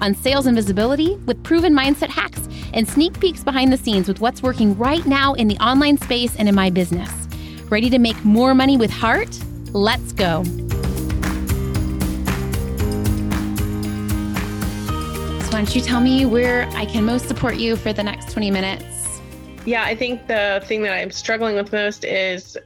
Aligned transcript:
on 0.00 0.14
sales 0.14 0.46
and 0.46 0.56
visibility, 0.56 1.16
with 1.26 1.42
proven 1.42 1.74
mindset 1.74 2.08
hacks, 2.08 2.48
and 2.72 2.88
sneak 2.88 3.18
peeks 3.20 3.42
behind 3.42 3.72
the 3.72 3.76
scenes 3.76 4.08
with 4.08 4.20
what's 4.20 4.42
working 4.42 4.76
right 4.78 5.04
now 5.06 5.34
in 5.34 5.48
the 5.48 5.56
online 5.58 5.98
space 5.98 6.36
and 6.36 6.48
in 6.48 6.54
my 6.54 6.70
business. 6.70 7.10
Ready 7.68 7.90
to 7.90 7.98
make 7.98 8.24
more 8.24 8.54
money 8.54 8.76
with 8.76 8.90
heart? 8.90 9.38
Let's 9.72 10.12
go. 10.12 10.44
So, 15.42 15.46
why 15.50 15.64
don't 15.64 15.74
you 15.74 15.80
tell 15.80 16.00
me 16.00 16.26
where 16.26 16.68
I 16.74 16.84
can 16.84 17.04
most 17.04 17.28
support 17.28 17.56
you 17.56 17.76
for 17.76 17.92
the 17.92 18.02
next 18.02 18.32
20 18.32 18.50
minutes? 18.50 19.20
Yeah, 19.66 19.84
I 19.84 19.94
think 19.94 20.26
the 20.26 20.62
thing 20.64 20.82
that 20.82 20.94
I'm 20.94 21.10
struggling 21.10 21.54
with 21.54 21.72
most 21.72 22.04
is 22.04 22.56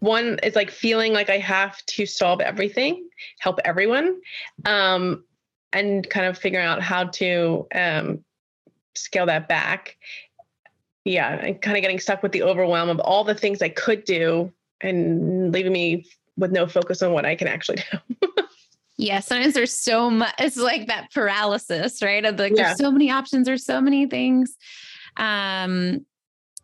one 0.00 0.38
is 0.42 0.54
like 0.54 0.70
feeling 0.70 1.12
like 1.12 1.30
I 1.30 1.38
have 1.38 1.84
to 1.86 2.06
solve 2.06 2.40
everything, 2.40 3.08
help 3.38 3.60
everyone, 3.64 4.20
um, 4.64 5.24
and 5.76 6.08
kind 6.08 6.26
of 6.26 6.38
figuring 6.38 6.66
out 6.66 6.82
how 6.82 7.04
to 7.04 7.66
um, 7.74 8.24
scale 8.94 9.26
that 9.26 9.48
back. 9.48 9.96
Yeah, 11.04 11.34
and 11.34 11.60
kind 11.62 11.76
of 11.76 11.82
getting 11.82 12.00
stuck 12.00 12.22
with 12.22 12.32
the 12.32 12.42
overwhelm 12.42 12.88
of 12.88 12.98
all 13.00 13.22
the 13.22 13.34
things 13.34 13.62
I 13.62 13.68
could 13.68 14.04
do 14.04 14.52
and 14.80 15.52
leaving 15.52 15.72
me 15.72 16.06
with 16.36 16.50
no 16.50 16.66
focus 16.66 17.00
on 17.02 17.12
what 17.12 17.24
I 17.24 17.36
can 17.36 17.46
actually 17.46 17.78
do. 17.92 18.28
yeah, 18.96 19.20
sometimes 19.20 19.54
there's 19.54 19.72
so 19.72 20.10
much. 20.10 20.34
It's 20.38 20.56
like 20.56 20.88
that 20.88 21.12
paralysis, 21.12 22.02
right? 22.02 22.24
Of 22.24 22.38
like, 22.38 22.56
yeah. 22.56 22.64
there's 22.64 22.78
so 22.78 22.90
many 22.90 23.10
options. 23.10 23.46
There's 23.46 23.64
so 23.64 23.80
many 23.80 24.06
things. 24.06 24.56
Um, 25.16 26.04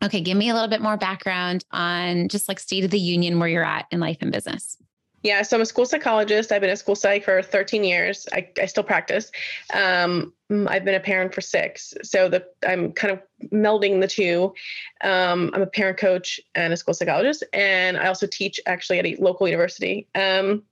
Okay, 0.03 0.21
give 0.21 0.37
me 0.37 0.49
a 0.49 0.55
little 0.55 0.69
bit 0.69 0.83
more 0.83 0.97
background 0.97 1.65
on 1.71 2.29
just 2.29 2.49
like 2.49 2.59
state 2.59 2.85
of 2.85 2.91
the 2.91 2.99
union 2.99 3.39
where 3.39 3.49
you're 3.49 3.65
at 3.65 3.87
in 3.93 4.01
life 4.01 4.17
and 4.21 4.33
business. 4.33 4.77
Yeah, 5.23 5.43
so 5.43 5.57
I'm 5.57 5.63
a 5.63 5.67
school 5.67 5.87
psychologist. 5.87 6.51
I've 6.51 6.61
been 6.61 6.71
a 6.71 6.77
school 6.77 6.97
psych 6.97 7.25
for 7.25 7.43
13 7.43 7.85
years. 7.85 8.27
I, 8.33 8.49
I 8.61 8.67
still 8.67 8.83
practice. 8.83 9.31
Um, 9.73 10.33
I've 10.51 10.85
been 10.85 10.97
a 10.97 11.01
parent 11.01 11.33
for 11.33 11.41
six, 11.41 11.95
so 12.03 12.29
the 12.29 12.45
I'm 12.67 12.93
kind 12.93 13.13
of 13.13 13.21
melding 13.51 14.01
the 14.01 14.09
two. 14.09 14.53
Um, 15.03 15.51
I'm 15.55 15.63
a 15.63 15.67
parent 15.67 15.97
coach 15.97 16.41
and 16.55 16.73
a 16.73 16.77
school 16.77 16.93
psychologist, 16.93 17.45
and 17.53 17.97
I 17.97 18.09
also 18.09 18.27
teach 18.27 18.61
actually 18.67 18.99
at 18.99 19.07
a 19.07 19.17
local 19.17 19.47
university. 19.47 20.09
Um, 20.15 20.65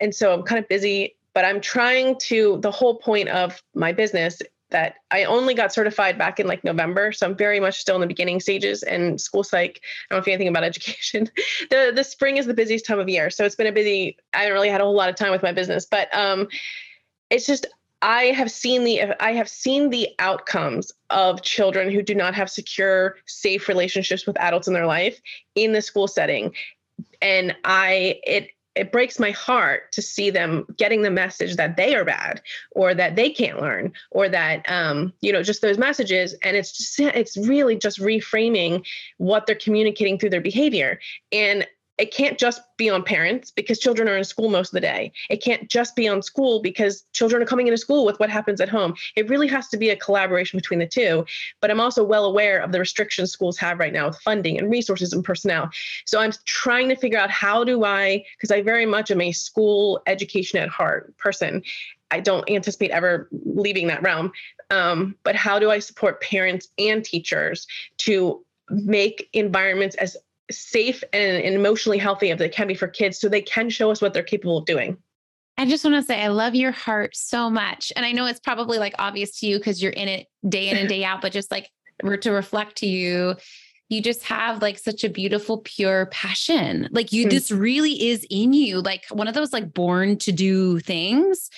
and 0.00 0.14
so 0.14 0.32
I'm 0.32 0.42
kind 0.42 0.62
of 0.62 0.68
busy, 0.68 1.16
but 1.32 1.44
I'm 1.44 1.60
trying 1.60 2.16
to. 2.20 2.58
The 2.60 2.70
whole 2.70 2.96
point 2.96 3.28
of 3.30 3.62
my 3.74 3.92
business 3.92 4.40
that 4.74 4.96
I 5.12 5.22
only 5.22 5.54
got 5.54 5.72
certified 5.72 6.18
back 6.18 6.40
in 6.40 6.48
like 6.48 6.64
November. 6.64 7.12
So 7.12 7.26
I'm 7.26 7.36
very 7.36 7.60
much 7.60 7.78
still 7.78 7.94
in 7.94 8.00
the 8.00 8.08
beginning 8.08 8.40
stages 8.40 8.82
and 8.82 9.20
school 9.20 9.44
psych. 9.44 9.80
I 9.80 10.14
don't 10.14 10.18
know 10.18 10.20
if 10.20 10.26
you 10.26 10.32
know 10.32 10.34
anything 10.34 10.48
about 10.48 10.64
education. 10.72 11.30
the 11.70 11.92
the 11.94 12.02
spring 12.02 12.36
is 12.38 12.46
the 12.46 12.54
busiest 12.54 12.84
time 12.84 12.98
of 12.98 13.08
year. 13.08 13.30
So 13.30 13.44
it's 13.44 13.54
been 13.54 13.68
a 13.68 13.72
busy, 13.72 14.18
I 14.34 14.40
haven't 14.40 14.54
really 14.54 14.68
had 14.68 14.80
a 14.80 14.84
whole 14.84 14.96
lot 14.96 15.08
of 15.08 15.14
time 15.14 15.30
with 15.30 15.44
my 15.44 15.52
business, 15.52 15.86
but 15.86 16.12
um 16.12 16.48
it's 17.30 17.46
just 17.46 17.66
I 18.02 18.24
have 18.24 18.50
seen 18.50 18.82
the 18.82 19.14
I 19.22 19.32
have 19.32 19.48
seen 19.48 19.90
the 19.90 20.08
outcomes 20.18 20.92
of 21.08 21.42
children 21.42 21.90
who 21.90 22.02
do 22.02 22.14
not 22.14 22.34
have 22.34 22.50
secure, 22.50 23.16
safe 23.26 23.68
relationships 23.68 24.26
with 24.26 24.38
adults 24.40 24.66
in 24.66 24.74
their 24.74 24.86
life 24.86 25.20
in 25.54 25.72
the 25.72 25.80
school 25.80 26.08
setting. 26.08 26.52
And 27.22 27.56
I 27.64 28.20
it 28.26 28.50
it 28.74 28.90
breaks 28.90 29.18
my 29.18 29.30
heart 29.30 29.92
to 29.92 30.02
see 30.02 30.30
them 30.30 30.66
getting 30.76 31.02
the 31.02 31.10
message 31.10 31.56
that 31.56 31.76
they 31.76 31.94
are 31.94 32.04
bad 32.04 32.42
or 32.72 32.94
that 32.94 33.16
they 33.16 33.30
can't 33.30 33.60
learn 33.60 33.92
or 34.10 34.28
that 34.28 34.64
um, 34.70 35.12
you 35.20 35.32
know 35.32 35.42
just 35.42 35.62
those 35.62 35.78
messages. 35.78 36.34
And 36.42 36.56
it's 36.56 36.72
just 36.72 37.00
it's 37.00 37.36
really 37.36 37.76
just 37.76 38.00
reframing 38.00 38.84
what 39.18 39.46
they're 39.46 39.54
communicating 39.54 40.18
through 40.18 40.30
their 40.30 40.40
behavior. 40.40 40.98
And 41.32 41.66
it 41.96 42.12
can't 42.12 42.38
just 42.38 42.60
be 42.76 42.90
on 42.90 43.02
parents 43.02 43.50
because 43.50 43.78
children 43.78 44.08
are 44.08 44.16
in 44.16 44.24
school 44.24 44.50
most 44.50 44.68
of 44.68 44.72
the 44.72 44.80
day. 44.80 45.12
It 45.30 45.42
can't 45.42 45.68
just 45.70 45.94
be 45.94 46.08
on 46.08 46.22
school 46.22 46.60
because 46.60 47.04
children 47.12 47.42
are 47.42 47.46
coming 47.46 47.68
into 47.68 47.78
school 47.78 48.04
with 48.04 48.18
what 48.18 48.30
happens 48.30 48.60
at 48.60 48.68
home. 48.68 48.94
It 49.14 49.28
really 49.28 49.46
has 49.48 49.68
to 49.68 49.76
be 49.76 49.90
a 49.90 49.96
collaboration 49.96 50.56
between 50.56 50.80
the 50.80 50.86
two. 50.86 51.24
But 51.60 51.70
I'm 51.70 51.80
also 51.80 52.02
well 52.02 52.24
aware 52.24 52.60
of 52.60 52.72
the 52.72 52.80
restrictions 52.80 53.30
schools 53.30 53.56
have 53.58 53.78
right 53.78 53.92
now 53.92 54.08
with 54.08 54.20
funding 54.20 54.58
and 54.58 54.70
resources 54.70 55.12
and 55.12 55.24
personnel. 55.24 55.70
So 56.04 56.18
I'm 56.18 56.32
trying 56.46 56.88
to 56.88 56.96
figure 56.96 57.18
out 57.18 57.30
how 57.30 57.62
do 57.62 57.84
I, 57.84 58.24
because 58.36 58.50
I 58.50 58.62
very 58.62 58.86
much 58.86 59.10
am 59.10 59.20
a 59.20 59.32
school 59.32 60.02
education 60.06 60.58
at 60.58 60.68
heart 60.68 61.16
person. 61.16 61.62
I 62.10 62.20
don't 62.20 62.48
anticipate 62.50 62.90
ever 62.90 63.28
leaving 63.44 63.86
that 63.88 64.02
realm. 64.02 64.32
Um, 64.70 65.16
but 65.22 65.36
how 65.36 65.58
do 65.58 65.70
I 65.70 65.78
support 65.78 66.20
parents 66.22 66.68
and 66.78 67.04
teachers 67.04 67.66
to 67.98 68.44
make 68.70 69.28
environments 69.32 69.94
as 69.96 70.16
safe 70.50 71.02
and, 71.12 71.42
and 71.42 71.54
emotionally 71.54 71.98
healthy 71.98 72.30
as 72.30 72.38
they 72.38 72.48
can 72.48 72.68
be 72.68 72.74
for 72.74 72.88
kids 72.88 73.18
so 73.18 73.28
they 73.28 73.42
can 73.42 73.70
show 73.70 73.90
us 73.90 74.00
what 74.02 74.12
they're 74.12 74.22
capable 74.22 74.58
of 74.58 74.64
doing. 74.64 74.96
I 75.56 75.66
just 75.66 75.84
want 75.84 75.96
to 75.96 76.02
say 76.02 76.20
I 76.20 76.28
love 76.28 76.54
your 76.54 76.72
heart 76.72 77.14
so 77.14 77.48
much. 77.48 77.92
And 77.94 78.04
I 78.04 78.12
know 78.12 78.26
it's 78.26 78.40
probably 78.40 78.78
like 78.78 78.94
obvious 78.98 79.38
to 79.40 79.46
you 79.46 79.58
because 79.58 79.82
you're 79.82 79.92
in 79.92 80.08
it 80.08 80.26
day 80.48 80.68
in 80.68 80.76
and 80.76 80.88
day 80.88 81.04
out, 81.04 81.20
but 81.22 81.32
just 81.32 81.50
like 81.50 81.70
to 82.02 82.30
reflect 82.30 82.76
to 82.78 82.86
you, 82.86 83.36
you 83.90 84.00
just 84.00 84.24
have 84.24 84.62
like 84.62 84.78
such 84.78 85.04
a 85.04 85.08
beautiful, 85.10 85.58
pure 85.58 86.06
passion. 86.06 86.88
Like 86.90 87.12
you, 87.12 87.24
mm-hmm. 87.24 87.30
this 87.30 87.50
really 87.50 88.08
is 88.08 88.26
in 88.30 88.52
you, 88.54 88.80
like 88.80 89.04
one 89.10 89.28
of 89.28 89.34
those 89.34 89.52
like 89.52 89.74
born 89.74 90.16
to 90.18 90.32
do 90.32 90.80
things 90.80 91.50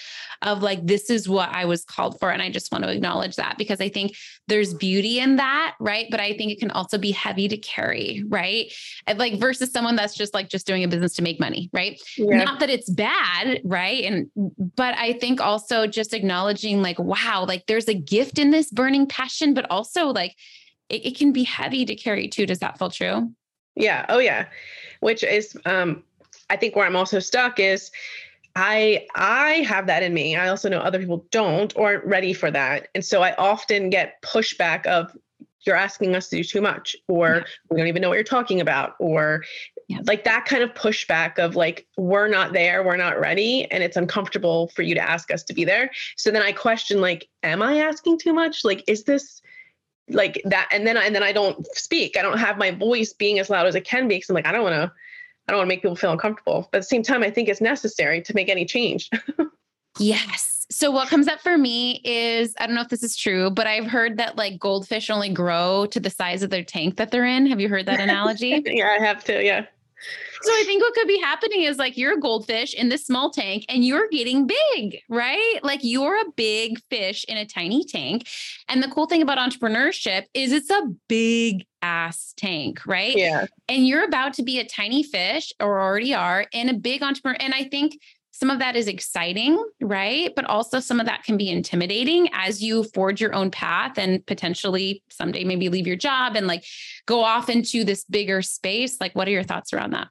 of 0.42 0.62
like, 0.62 0.84
this 0.84 1.08
is 1.08 1.28
what 1.28 1.48
I 1.50 1.64
was 1.64 1.84
called 1.84 2.18
for. 2.18 2.30
And 2.30 2.42
I 2.42 2.50
just 2.50 2.70
want 2.72 2.84
to 2.84 2.90
acknowledge 2.90 3.36
that 3.36 3.56
because 3.56 3.80
I 3.80 3.88
think 3.88 4.16
there's 4.48 4.74
beauty 4.74 5.20
in 5.20 5.36
that. 5.36 5.76
Right. 5.78 6.06
But 6.10 6.20
I 6.20 6.36
think 6.36 6.50
it 6.50 6.58
can 6.58 6.72
also 6.72 6.98
be 6.98 7.12
heavy 7.12 7.48
to 7.48 7.56
carry. 7.56 8.24
Right. 8.26 8.72
Like 9.14 9.38
versus 9.38 9.70
someone 9.70 9.96
that's 9.96 10.14
just 10.14 10.34
like 10.34 10.48
just 10.48 10.66
doing 10.66 10.82
a 10.82 10.88
business 10.88 11.14
to 11.14 11.22
make 11.22 11.38
money. 11.38 11.70
Right. 11.72 12.00
Yeah. 12.18 12.42
Not 12.42 12.60
that 12.60 12.70
it's 12.70 12.90
bad. 12.90 13.60
Right. 13.64 14.04
And, 14.04 14.30
but 14.74 14.96
I 14.98 15.14
think 15.14 15.40
also 15.40 15.86
just 15.86 16.12
acknowledging 16.12 16.82
like, 16.82 16.98
wow, 16.98 17.44
like 17.46 17.66
there's 17.66 17.88
a 17.88 17.94
gift 17.94 18.38
in 18.38 18.50
this 18.50 18.70
burning 18.70 19.06
passion, 19.06 19.54
but 19.54 19.70
also 19.70 20.08
like, 20.08 20.36
it, 20.88 21.06
it 21.06 21.16
can 21.16 21.32
be 21.32 21.44
heavy 21.44 21.84
to 21.84 21.94
carry 21.94 22.28
too. 22.28 22.46
Does 22.46 22.60
that 22.60 22.78
feel 22.78 22.90
true? 22.90 23.32
Yeah. 23.74 24.06
Oh 24.08 24.18
yeah. 24.18 24.46
Which 25.00 25.22
is 25.22 25.56
um 25.66 26.02
I 26.48 26.56
think 26.56 26.76
where 26.76 26.86
I'm 26.86 26.96
also 26.96 27.18
stuck 27.18 27.58
is 27.58 27.90
I 28.54 29.06
I 29.14 29.64
have 29.68 29.86
that 29.86 30.02
in 30.02 30.14
me. 30.14 30.36
I 30.36 30.48
also 30.48 30.68
know 30.68 30.78
other 30.78 30.98
people 30.98 31.26
don't 31.30 31.76
or 31.76 31.86
aren't 31.86 32.04
ready 32.04 32.32
for 32.32 32.50
that. 32.50 32.88
And 32.94 33.04
so 33.04 33.22
I 33.22 33.34
often 33.34 33.90
get 33.90 34.22
pushback 34.22 34.86
of 34.86 35.14
you're 35.66 35.76
asking 35.76 36.14
us 36.14 36.28
to 36.28 36.36
do 36.36 36.44
too 36.44 36.60
much 36.60 36.96
or 37.08 37.28
yeah. 37.28 37.42
we 37.70 37.76
don't 37.76 37.88
even 37.88 38.00
know 38.00 38.08
what 38.08 38.14
you're 38.14 38.24
talking 38.24 38.60
about 38.60 38.94
or 39.00 39.44
yeah. 39.88 39.98
like 40.04 40.24
that 40.24 40.44
kind 40.44 40.62
of 40.62 40.72
pushback 40.74 41.38
of 41.38 41.56
like 41.56 41.86
we're 41.96 42.28
not 42.28 42.52
there 42.52 42.84
we're 42.84 42.96
not 42.96 43.18
ready 43.18 43.70
and 43.70 43.82
it's 43.82 43.96
uncomfortable 43.96 44.68
for 44.68 44.82
you 44.82 44.94
to 44.94 45.00
ask 45.00 45.32
us 45.32 45.42
to 45.42 45.54
be 45.54 45.64
there 45.64 45.90
so 46.16 46.30
then 46.30 46.42
i 46.42 46.52
question 46.52 47.00
like 47.00 47.28
am 47.42 47.62
i 47.62 47.78
asking 47.78 48.18
too 48.18 48.32
much 48.32 48.64
like 48.64 48.84
is 48.86 49.04
this 49.04 49.42
like 50.08 50.40
that 50.44 50.68
and 50.72 50.86
then 50.86 50.96
and 50.96 51.14
then 51.14 51.22
I 51.22 51.32
don't 51.32 51.66
speak. 51.76 52.16
I 52.16 52.22
don't 52.22 52.38
have 52.38 52.58
my 52.58 52.70
voice 52.70 53.12
being 53.12 53.38
as 53.38 53.50
loud 53.50 53.66
as 53.66 53.74
it 53.74 53.84
can 53.84 54.08
be 54.08 54.16
because 54.16 54.30
I'm 54.30 54.34
like 54.34 54.46
I 54.46 54.52
don't 54.52 54.62
want 54.62 54.74
to 54.74 54.92
I 55.48 55.52
don't 55.52 55.58
want 55.58 55.66
to 55.66 55.68
make 55.68 55.82
people 55.82 55.96
feel 55.96 56.12
uncomfortable. 56.12 56.68
But 56.72 56.78
at 56.78 56.80
the 56.82 56.88
same 56.88 57.02
time, 57.02 57.22
I 57.22 57.30
think 57.30 57.48
it's 57.48 57.60
necessary 57.60 58.20
to 58.22 58.34
make 58.34 58.48
any 58.48 58.64
change. 58.64 59.10
yes. 59.98 60.66
So 60.70 60.90
what 60.90 61.08
comes 61.08 61.28
up 61.28 61.40
for 61.40 61.56
me 61.56 62.00
is 62.04 62.54
I 62.58 62.66
don't 62.66 62.74
know 62.74 62.82
if 62.82 62.88
this 62.88 63.04
is 63.04 63.16
true, 63.16 63.50
but 63.50 63.68
I've 63.68 63.86
heard 63.86 64.16
that 64.16 64.36
like 64.36 64.58
goldfish 64.58 65.10
only 65.10 65.28
grow 65.28 65.86
to 65.86 66.00
the 66.00 66.10
size 66.10 66.42
of 66.42 66.50
their 66.50 66.64
tank 66.64 66.96
that 66.96 67.12
they're 67.12 67.24
in. 67.24 67.46
Have 67.46 67.60
you 67.60 67.68
heard 67.68 67.86
that 67.86 68.00
analogy? 68.08 68.62
yeah, 68.66 68.96
I 68.98 69.04
have 69.04 69.22
to. 69.24 69.44
Yeah. 69.44 69.66
So 70.46 70.52
I 70.52 70.62
think 70.64 70.80
what 70.80 70.94
could 70.94 71.08
be 71.08 71.18
happening 71.18 71.62
is 71.62 71.76
like 71.76 71.96
you're 71.96 72.14
a 72.14 72.20
goldfish 72.20 72.72
in 72.72 72.88
this 72.88 73.04
small 73.04 73.30
tank 73.30 73.64
and 73.68 73.84
you're 73.84 74.08
getting 74.10 74.46
big, 74.46 75.00
right? 75.08 75.58
Like 75.64 75.80
you're 75.82 76.14
a 76.14 76.30
big 76.36 76.80
fish 76.88 77.24
in 77.28 77.36
a 77.36 77.44
tiny 77.44 77.84
tank. 77.84 78.28
And 78.68 78.80
the 78.80 78.86
cool 78.86 79.06
thing 79.06 79.22
about 79.22 79.38
entrepreneurship 79.38 80.26
is 80.34 80.52
it's 80.52 80.70
a 80.70 80.82
big 81.08 81.66
ass 81.82 82.32
tank, 82.36 82.86
right? 82.86 83.16
Yeah. 83.16 83.46
And 83.68 83.88
you're 83.88 84.04
about 84.04 84.34
to 84.34 84.44
be 84.44 84.60
a 84.60 84.64
tiny 84.64 85.02
fish 85.02 85.52
or 85.58 85.80
already 85.82 86.14
are 86.14 86.46
in 86.52 86.68
a 86.68 86.74
big 86.74 87.02
entrepreneur. 87.02 87.36
And 87.40 87.52
I 87.52 87.64
think 87.64 87.98
some 88.30 88.48
of 88.48 88.60
that 88.60 88.76
is 88.76 88.86
exciting, 88.86 89.60
right? 89.80 90.32
But 90.36 90.44
also 90.44 90.78
some 90.78 91.00
of 91.00 91.06
that 91.06 91.24
can 91.24 91.36
be 91.36 91.50
intimidating 91.50 92.28
as 92.34 92.62
you 92.62 92.84
forge 92.94 93.20
your 93.20 93.34
own 93.34 93.50
path 93.50 93.98
and 93.98 94.24
potentially 94.26 95.02
someday 95.08 95.42
maybe 95.42 95.70
leave 95.70 95.88
your 95.88 95.96
job 95.96 96.36
and 96.36 96.46
like 96.46 96.64
go 97.06 97.24
off 97.24 97.48
into 97.48 97.82
this 97.82 98.04
bigger 98.04 98.42
space. 98.42 99.00
Like, 99.00 99.16
what 99.16 99.26
are 99.26 99.32
your 99.32 99.42
thoughts 99.42 99.72
around 99.72 99.94
that? 99.94 100.06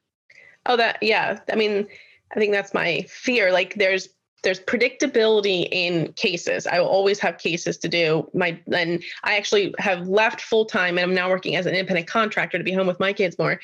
Oh, 0.65 0.77
that, 0.77 0.97
yeah. 1.01 1.39
I 1.51 1.55
mean, 1.55 1.87
I 2.35 2.39
think 2.39 2.51
that's 2.51 2.73
my 2.73 3.01
fear. 3.07 3.51
Like, 3.51 3.75
there's, 3.75 4.09
there's 4.45 4.59
predictability 4.59 5.67
in 5.71 6.13
cases. 6.13 6.67
I 6.67 6.79
will 6.79 6.87
always 6.87 7.19
have 7.19 7.39
cases 7.39 7.77
to 7.79 7.89
do. 7.89 8.29
My 8.33 8.59
and 8.71 9.03
I 9.23 9.37
actually 9.37 9.73
have 9.79 10.07
left 10.07 10.39
full 10.39 10.65
time 10.65 10.97
and 10.97 11.05
I'm 11.05 11.15
now 11.15 11.29
working 11.29 11.55
as 11.55 11.65
an 11.65 11.73
independent 11.73 12.07
contractor 12.07 12.59
to 12.59 12.63
be 12.63 12.71
home 12.71 12.87
with 12.87 12.99
my 12.99 13.11
kids 13.11 13.39
more. 13.39 13.59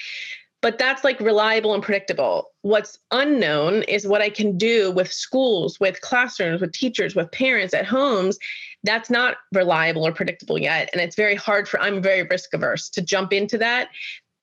But 0.61 0.77
that's 0.77 1.03
like 1.03 1.19
reliable 1.19 1.73
and 1.73 1.83
predictable. 1.83 2.51
What's 2.61 2.99
unknown 3.11 3.83
is 3.83 4.07
what 4.07 4.21
I 4.21 4.29
can 4.29 4.57
do 4.57 4.91
with 4.91 5.11
schools, 5.11 5.79
with 5.79 6.01
classrooms, 6.01 6.61
with 6.61 6.71
teachers, 6.71 7.15
with 7.15 7.31
parents 7.31 7.73
at 7.73 7.85
homes. 7.85 8.37
That's 8.83 9.09
not 9.09 9.37
reliable 9.53 10.05
or 10.05 10.11
predictable 10.11 10.59
yet. 10.59 10.89
And 10.93 11.01
it's 11.01 11.15
very 11.15 11.35
hard 11.35 11.67
for, 11.67 11.79
I'm 11.79 12.01
very 12.01 12.23
risk 12.23 12.53
averse 12.53 12.89
to 12.89 13.01
jump 13.01 13.33
into 13.33 13.57
that. 13.59 13.89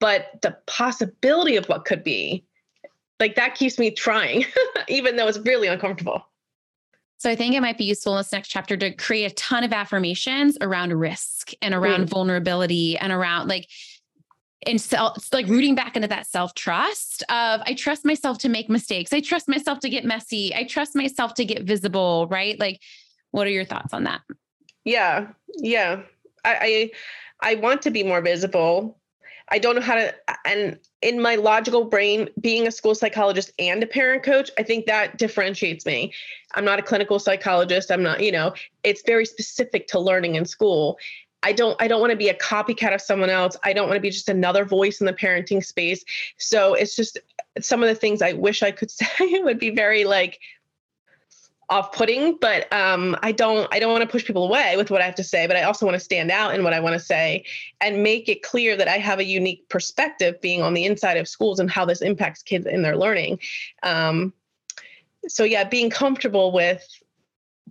But 0.01 0.41
the 0.43 0.57
possibility 0.67 1.57
of 1.57 1.67
what 1.69 1.85
could 1.85 2.05
be 2.05 2.45
like 3.21 3.35
that 3.37 3.55
keeps 3.55 3.79
me 3.79 3.91
trying, 3.91 4.45
even 4.89 5.17
though 5.17 5.29
it's 5.29 5.39
really 5.39 5.69
uncomfortable. 5.69 6.25
So 7.19 7.29
I 7.29 7.35
think 7.35 7.55
it 7.55 7.61
might 7.61 7.77
be 7.77 7.85
useful 7.85 8.15
in 8.15 8.21
this 8.21 8.33
next 8.33 8.49
chapter 8.49 8.77
to 8.77 8.93
create 8.93 9.33
a 9.33 9.35
ton 9.35 9.65
of 9.65 9.73
affirmations 9.73 10.57
around 10.61 10.93
risk 10.93 11.51
and 11.61 11.75
around 11.75 12.07
mm. 12.07 12.09
vulnerability 12.09 12.97
and 12.97 13.13
around 13.13 13.49
like 13.49 13.69
and 14.67 14.81
self 14.81 15.33
like 15.33 15.47
rooting 15.47 15.75
back 15.75 15.97
into 15.97 16.09
that 16.09 16.27
self-trust 16.27 17.23
of 17.25 17.61
I 17.65 17.75
trust 17.75 18.05
myself 18.05 18.39
to 18.39 18.49
make 18.49 18.69
mistakes. 18.69 19.13
I 19.13 19.21
trust 19.21 19.49
myself 19.49 19.81
to 19.81 19.89
get 19.89 20.05
messy. 20.05 20.55
I 20.55 20.65
trust 20.65 20.95
myself 20.95 21.35
to 21.35 21.45
get 21.45 21.65
visible, 21.65 22.29
right? 22.31 22.59
Like 22.59 22.81
what 23.33 23.47
are 23.49 23.51
your 23.51 23.65
thoughts 23.65 23.93
on 23.93 24.05
that? 24.05 24.21
Yeah. 24.85 25.29
Yeah. 25.57 26.03
I 26.45 26.91
I, 27.43 27.51
I 27.51 27.55
want 27.57 27.83
to 27.83 27.91
be 27.91 28.05
more 28.05 28.21
visible. 28.21 28.99
I 29.51 29.59
don't 29.59 29.77
know 29.77 29.83
how 29.83 29.95
to, 29.95 30.15
and 30.45 30.79
in 31.03 31.21
my 31.21 31.37
logical 31.37 31.85
brain, 31.85 32.29
being 32.41 32.67
a 32.67 32.73
school 32.73 32.95
psychologist 32.95 33.53
and 33.59 33.83
a 33.83 33.87
parent 33.87 34.23
coach, 34.23 34.51
I 34.59 34.63
think 34.63 34.87
that 34.87 35.17
differentiates 35.17 35.87
me. 35.87 36.13
I'm 36.55 36.65
not 36.65 36.79
a 36.79 36.83
clinical 36.83 37.19
psychologist. 37.19 37.91
I'm 37.91 38.03
not, 38.03 38.23
you 38.23 38.33
know, 38.33 38.53
it's 38.85 39.03
very 39.07 39.25
specific 39.25 39.87
to 39.89 39.99
learning 39.99 40.35
in 40.35 40.45
school. 40.45 40.99
I 41.43 41.53
don't 41.53 41.81
I 41.81 41.87
don't 41.87 42.01
want 42.01 42.11
to 42.11 42.17
be 42.17 42.29
a 42.29 42.35
copycat 42.35 42.95
of 42.95 43.01
someone 43.01 43.31
else. 43.31 43.57
I 43.63 43.73
don't 43.73 43.87
want 43.87 43.97
to 43.97 44.03
be 44.03 44.11
just 44.11 44.29
another 44.29 44.65
voice 44.65 45.01
in 45.01 45.07
the 45.07 45.13
parenting 45.13 45.65
space. 45.65 46.05
So 46.37 46.75
it's 46.75 46.97
just 46.97 47.19
some 47.61 47.83
of 47.83 47.89
the 47.89 47.95
things 47.95 48.23
I 48.23 48.33
wish 48.33 48.63
I 48.63 48.73
could 48.73 48.91
say 48.91 49.41
would 49.41 49.59
be 49.59 49.71
very 49.71 50.05
like 50.05 50.41
off-putting 51.71 52.37
but 52.41 52.71
um, 52.73 53.17
i 53.23 53.31
don't 53.31 53.69
i 53.73 53.79
don't 53.79 53.93
want 53.93 54.03
to 54.03 54.09
push 54.09 54.25
people 54.25 54.47
away 54.47 54.77
with 54.77 54.91
what 54.91 55.03
i 55.03 55.05
have 55.05 55.15
to 55.15 55.25
say 55.25 55.47
but 55.47 55.57
i 55.57 55.63
also 55.63 55.85
want 55.85 55.95
to 55.95 56.01
stand 56.01 56.31
out 56.31 56.55
in 56.55 56.65
what 56.65 56.73
i 56.73 56.81
want 56.81 56.95
to 56.95 57.01
say 57.01 57.45
and 57.81 58.03
make 58.03 58.29
it 58.29 58.43
clear 58.43 58.77
that 58.77 58.89
i 58.89 58.97
have 58.97 59.19
a 59.19 59.25
unique 59.25 59.69
perspective 59.69 60.41
being 60.41 60.63
on 60.63 60.75
the 60.75 60.85
inside 60.85 61.17
of 61.17 61.29
schools 61.29 61.61
and 61.61 61.71
how 61.71 61.85
this 61.85 62.01
impacts 62.01 62.43
kids 62.43 62.67
in 62.67 62.83
their 62.83 62.97
learning 62.97 63.39
um, 63.83 64.33
so 65.27 65.45
yeah 65.45 65.65
being 65.65 65.91
comfortable 65.91 66.53
with 66.53 66.87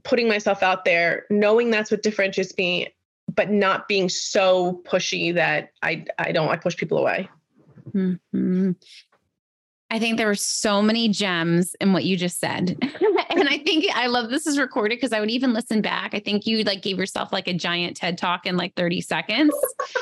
putting 0.04 0.28
myself 0.28 0.62
out 0.62 0.86
there 0.86 1.26
knowing 1.30 1.72
that's 1.72 1.90
what 1.90 2.04
differentiates 2.04 2.56
me 2.58 2.88
but 3.34 3.50
not 3.50 3.88
being 3.88 4.10
so 4.10 4.82
pushy 4.86 5.34
that 5.34 5.72
i 5.82 6.06
i 6.20 6.32
don't 6.32 6.50
i 6.50 6.56
push 6.56 6.78
people 6.78 7.00
away 7.00 7.28
mm-hmm. 7.92 8.72
I 9.90 10.00
think 10.00 10.18
there 10.18 10.28
were 10.28 10.36
so 10.36 10.82
many 10.82 11.08
gems 11.08 11.74
in 11.80 11.94
what 11.94 12.04
you 12.04 12.18
just 12.18 12.40
said. 12.40 12.78
and 13.30 13.48
I 13.48 13.58
think 13.60 13.86
I 13.96 14.08
love 14.08 14.30
this 14.30 14.46
is 14.46 14.60
recorded 14.60 14.98
because 14.98 15.14
I 15.14 15.20
would 15.20 15.32
even 15.32 15.54
listen 15.54 15.82
back. 15.82 16.14
I 16.14 16.20
think 16.20 16.46
you 16.46 16.64
like 16.64 16.82
gave 16.82 16.98
yourself 16.98 17.32
like 17.32 17.48
a 17.48 17.54
giant 17.54 17.96
TED 17.96 18.18
talk 18.18 18.46
in 18.46 18.58
like 18.58 18.76
30 18.76 19.00
seconds. 19.02 19.54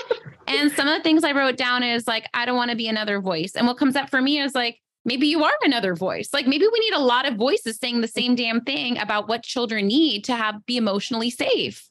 and 0.47 0.71
some 0.71 0.87
of 0.87 0.97
the 0.97 1.03
things 1.03 1.23
I 1.23 1.33
wrote 1.33 1.57
down 1.57 1.83
is 1.83 2.07
like, 2.07 2.27
I 2.33 2.45
don't 2.45 2.55
want 2.55 2.71
to 2.71 2.77
be 2.77 2.87
another 2.87 3.19
voice. 3.21 3.53
And 3.55 3.67
what 3.67 3.77
comes 3.77 3.95
up 3.95 4.09
for 4.09 4.21
me 4.21 4.39
is 4.39 4.55
like, 4.55 4.79
maybe 5.05 5.27
you 5.27 5.43
are 5.43 5.53
another 5.61 5.93
voice. 5.93 6.29
Like 6.33 6.47
maybe 6.47 6.65
we 6.65 6.79
need 6.79 6.93
a 6.93 6.99
lot 6.99 7.27
of 7.27 7.35
voices 7.35 7.77
saying 7.77 8.01
the 8.01 8.07
same 8.07 8.33
damn 8.33 8.61
thing 8.61 8.97
about 8.97 9.27
what 9.27 9.43
children 9.43 9.85
need 9.87 10.23
to 10.25 10.35
have 10.35 10.65
be 10.65 10.77
emotionally 10.77 11.29
safe. 11.29 11.87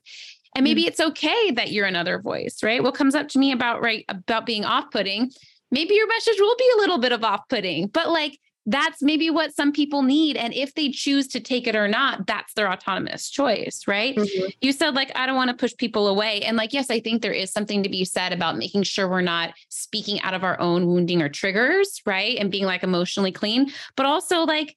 And 0.57 0.65
maybe 0.65 0.83
mm-hmm. 0.83 0.89
it's 0.89 1.01
okay 1.01 1.53
that 1.53 1.73
you're 1.73 1.87
another 1.87 2.21
voice, 2.21 2.63
right? 2.63 2.83
What 2.83 2.95
comes 2.95 3.15
up 3.15 3.29
to 3.29 3.39
me 3.39 3.53
about 3.53 3.83
right 3.83 4.05
about 4.09 4.47
being 4.47 4.65
off-putting 4.65 5.31
maybe 5.75 5.95
your 5.95 6.07
message 6.09 6.37
will 6.39 6.57
be 6.57 6.71
a 6.77 6.79
little 6.79 6.99
bit 6.99 7.13
of 7.13 7.25
off 7.25 7.49
putting, 7.49 7.89
but 7.89 8.09
like 8.09 8.39
that's 8.67 9.03
maybe 9.03 9.29
what 9.29 9.55
some 9.55 9.73
people 9.73 10.03
need. 10.03 10.37
And 10.37 10.55
if 10.55 10.73
they 10.75 10.91
choose 10.91 11.29
to 11.29 11.41
take 11.41 11.67
it 11.67 11.77
or 11.77 11.87
not, 11.87 12.27
that's 12.27 12.55
their 12.55 12.73
autonomous 12.73 13.29
choice, 13.29 13.83
right? 13.87 14.17
Mm-hmm. 14.17 14.47
You 14.63 14.73
said, 14.73 14.95
like, 14.95 15.13
I 15.15 15.27
don't 15.27 15.37
want 15.37 15.51
to 15.51 15.57
push 15.57 15.75
people 15.77 16.09
away. 16.09 16.41
And 16.43 16.57
like, 16.57 16.73
yes, 16.73 16.91
I 16.91 17.01
think 17.01 17.21
there 17.21 17.33
is 17.33 17.53
something 17.53 17.83
to 17.83 17.91
be 17.91 18.07
said 18.07 18.33
about 18.33 18.57
making 18.57 18.85
sure 18.85 19.07
we're 19.07 19.21
not 19.21 19.53
speaking 19.69 20.19
out 20.23 20.33
of 20.33 20.45
our 20.45 20.59
own 20.61 20.87
wounding 20.87 21.21
or 21.21 21.29
triggers, 21.29 22.01
right? 22.07 22.39
And 22.39 22.51
being 22.51 22.65
like 22.65 22.83
emotionally 22.83 23.33
clean, 23.33 23.71
but 23.97 24.07
also 24.07 24.45
like, 24.45 24.77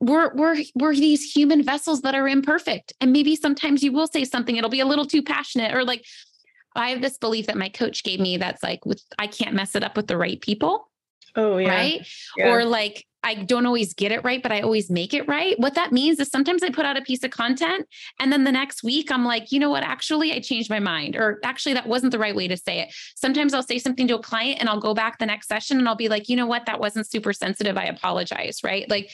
we're 0.00 0.34
we're 0.34 0.56
we're 0.74 0.94
these 0.94 1.32
human 1.32 1.62
vessels 1.62 2.02
that 2.02 2.14
are 2.14 2.28
imperfect 2.28 2.92
and 3.00 3.12
maybe 3.12 3.34
sometimes 3.34 3.82
you 3.82 3.90
will 3.90 4.06
say 4.06 4.24
something 4.24 4.56
it'll 4.56 4.68
be 4.68 4.80
a 4.80 4.86
little 4.86 5.06
too 5.06 5.22
passionate 5.22 5.74
or 5.74 5.84
like 5.84 6.04
I 6.76 6.90
have 6.90 7.00
this 7.00 7.18
belief 7.18 7.46
that 7.46 7.56
my 7.56 7.68
coach 7.68 8.04
gave 8.04 8.20
me 8.20 8.36
that's 8.36 8.62
like 8.62 8.84
with 8.84 9.02
I 9.18 9.26
can't 9.26 9.54
mess 9.54 9.74
it 9.74 9.84
up 9.84 9.96
with 9.96 10.06
the 10.06 10.16
right 10.16 10.40
people. 10.40 10.88
Oh 11.34 11.58
yeah. 11.58 11.68
Right? 11.68 12.08
Yeah. 12.36 12.50
Or 12.50 12.64
like 12.64 13.04
I 13.26 13.34
don't 13.34 13.66
always 13.66 13.92
get 13.92 14.12
it 14.12 14.22
right, 14.22 14.40
but 14.40 14.52
I 14.52 14.60
always 14.60 14.88
make 14.88 15.12
it 15.12 15.26
right. 15.26 15.58
What 15.58 15.74
that 15.74 15.90
means 15.90 16.20
is 16.20 16.28
sometimes 16.28 16.62
I 16.62 16.70
put 16.70 16.86
out 16.86 16.96
a 16.96 17.02
piece 17.02 17.24
of 17.24 17.32
content 17.32 17.88
and 18.20 18.32
then 18.32 18.44
the 18.44 18.52
next 18.52 18.84
week 18.84 19.10
I'm 19.10 19.24
like, 19.24 19.50
you 19.50 19.58
know 19.58 19.68
what? 19.68 19.82
Actually, 19.82 20.32
I 20.32 20.38
changed 20.38 20.70
my 20.70 20.78
mind, 20.78 21.16
or 21.16 21.40
actually, 21.42 21.74
that 21.74 21.88
wasn't 21.88 22.12
the 22.12 22.20
right 22.20 22.36
way 22.36 22.46
to 22.46 22.56
say 22.56 22.78
it. 22.80 22.94
Sometimes 23.16 23.52
I'll 23.52 23.64
say 23.64 23.80
something 23.80 24.06
to 24.06 24.14
a 24.14 24.22
client 24.22 24.60
and 24.60 24.68
I'll 24.68 24.80
go 24.80 24.94
back 24.94 25.18
the 25.18 25.26
next 25.26 25.48
session 25.48 25.78
and 25.78 25.88
I'll 25.88 25.96
be 25.96 26.08
like, 26.08 26.28
you 26.28 26.36
know 26.36 26.46
what? 26.46 26.66
That 26.66 26.78
wasn't 26.78 27.10
super 27.10 27.32
sensitive. 27.32 27.76
I 27.76 27.86
apologize. 27.86 28.60
Right. 28.62 28.88
Like, 28.88 29.10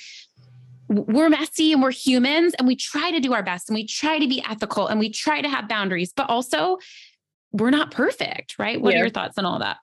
we're 0.89 1.31
messy 1.31 1.73
and 1.73 1.83
we're 1.83 1.91
humans 1.91 2.53
and 2.59 2.69
we 2.69 2.77
try 2.77 3.11
to 3.13 3.21
do 3.21 3.33
our 3.33 3.43
best 3.43 3.71
and 3.71 3.75
we 3.75 3.87
try 3.87 4.19
to 4.19 4.29
be 4.29 4.45
ethical 4.47 4.89
and 4.89 5.01
we 5.01 5.09
try 5.09 5.41
to 5.41 5.49
have 5.49 5.69
boundaries, 5.69 6.13
but 6.15 6.29
also 6.29 6.77
we're 7.53 7.71
not 7.71 7.91
perfect, 7.91 8.59
right? 8.59 8.81
What 8.81 8.93
yeah. 8.93 9.01
are 9.01 9.03
your 9.05 9.11
thoughts 9.11 9.39
on 9.39 9.45
all 9.45 9.59
that? 9.61 9.79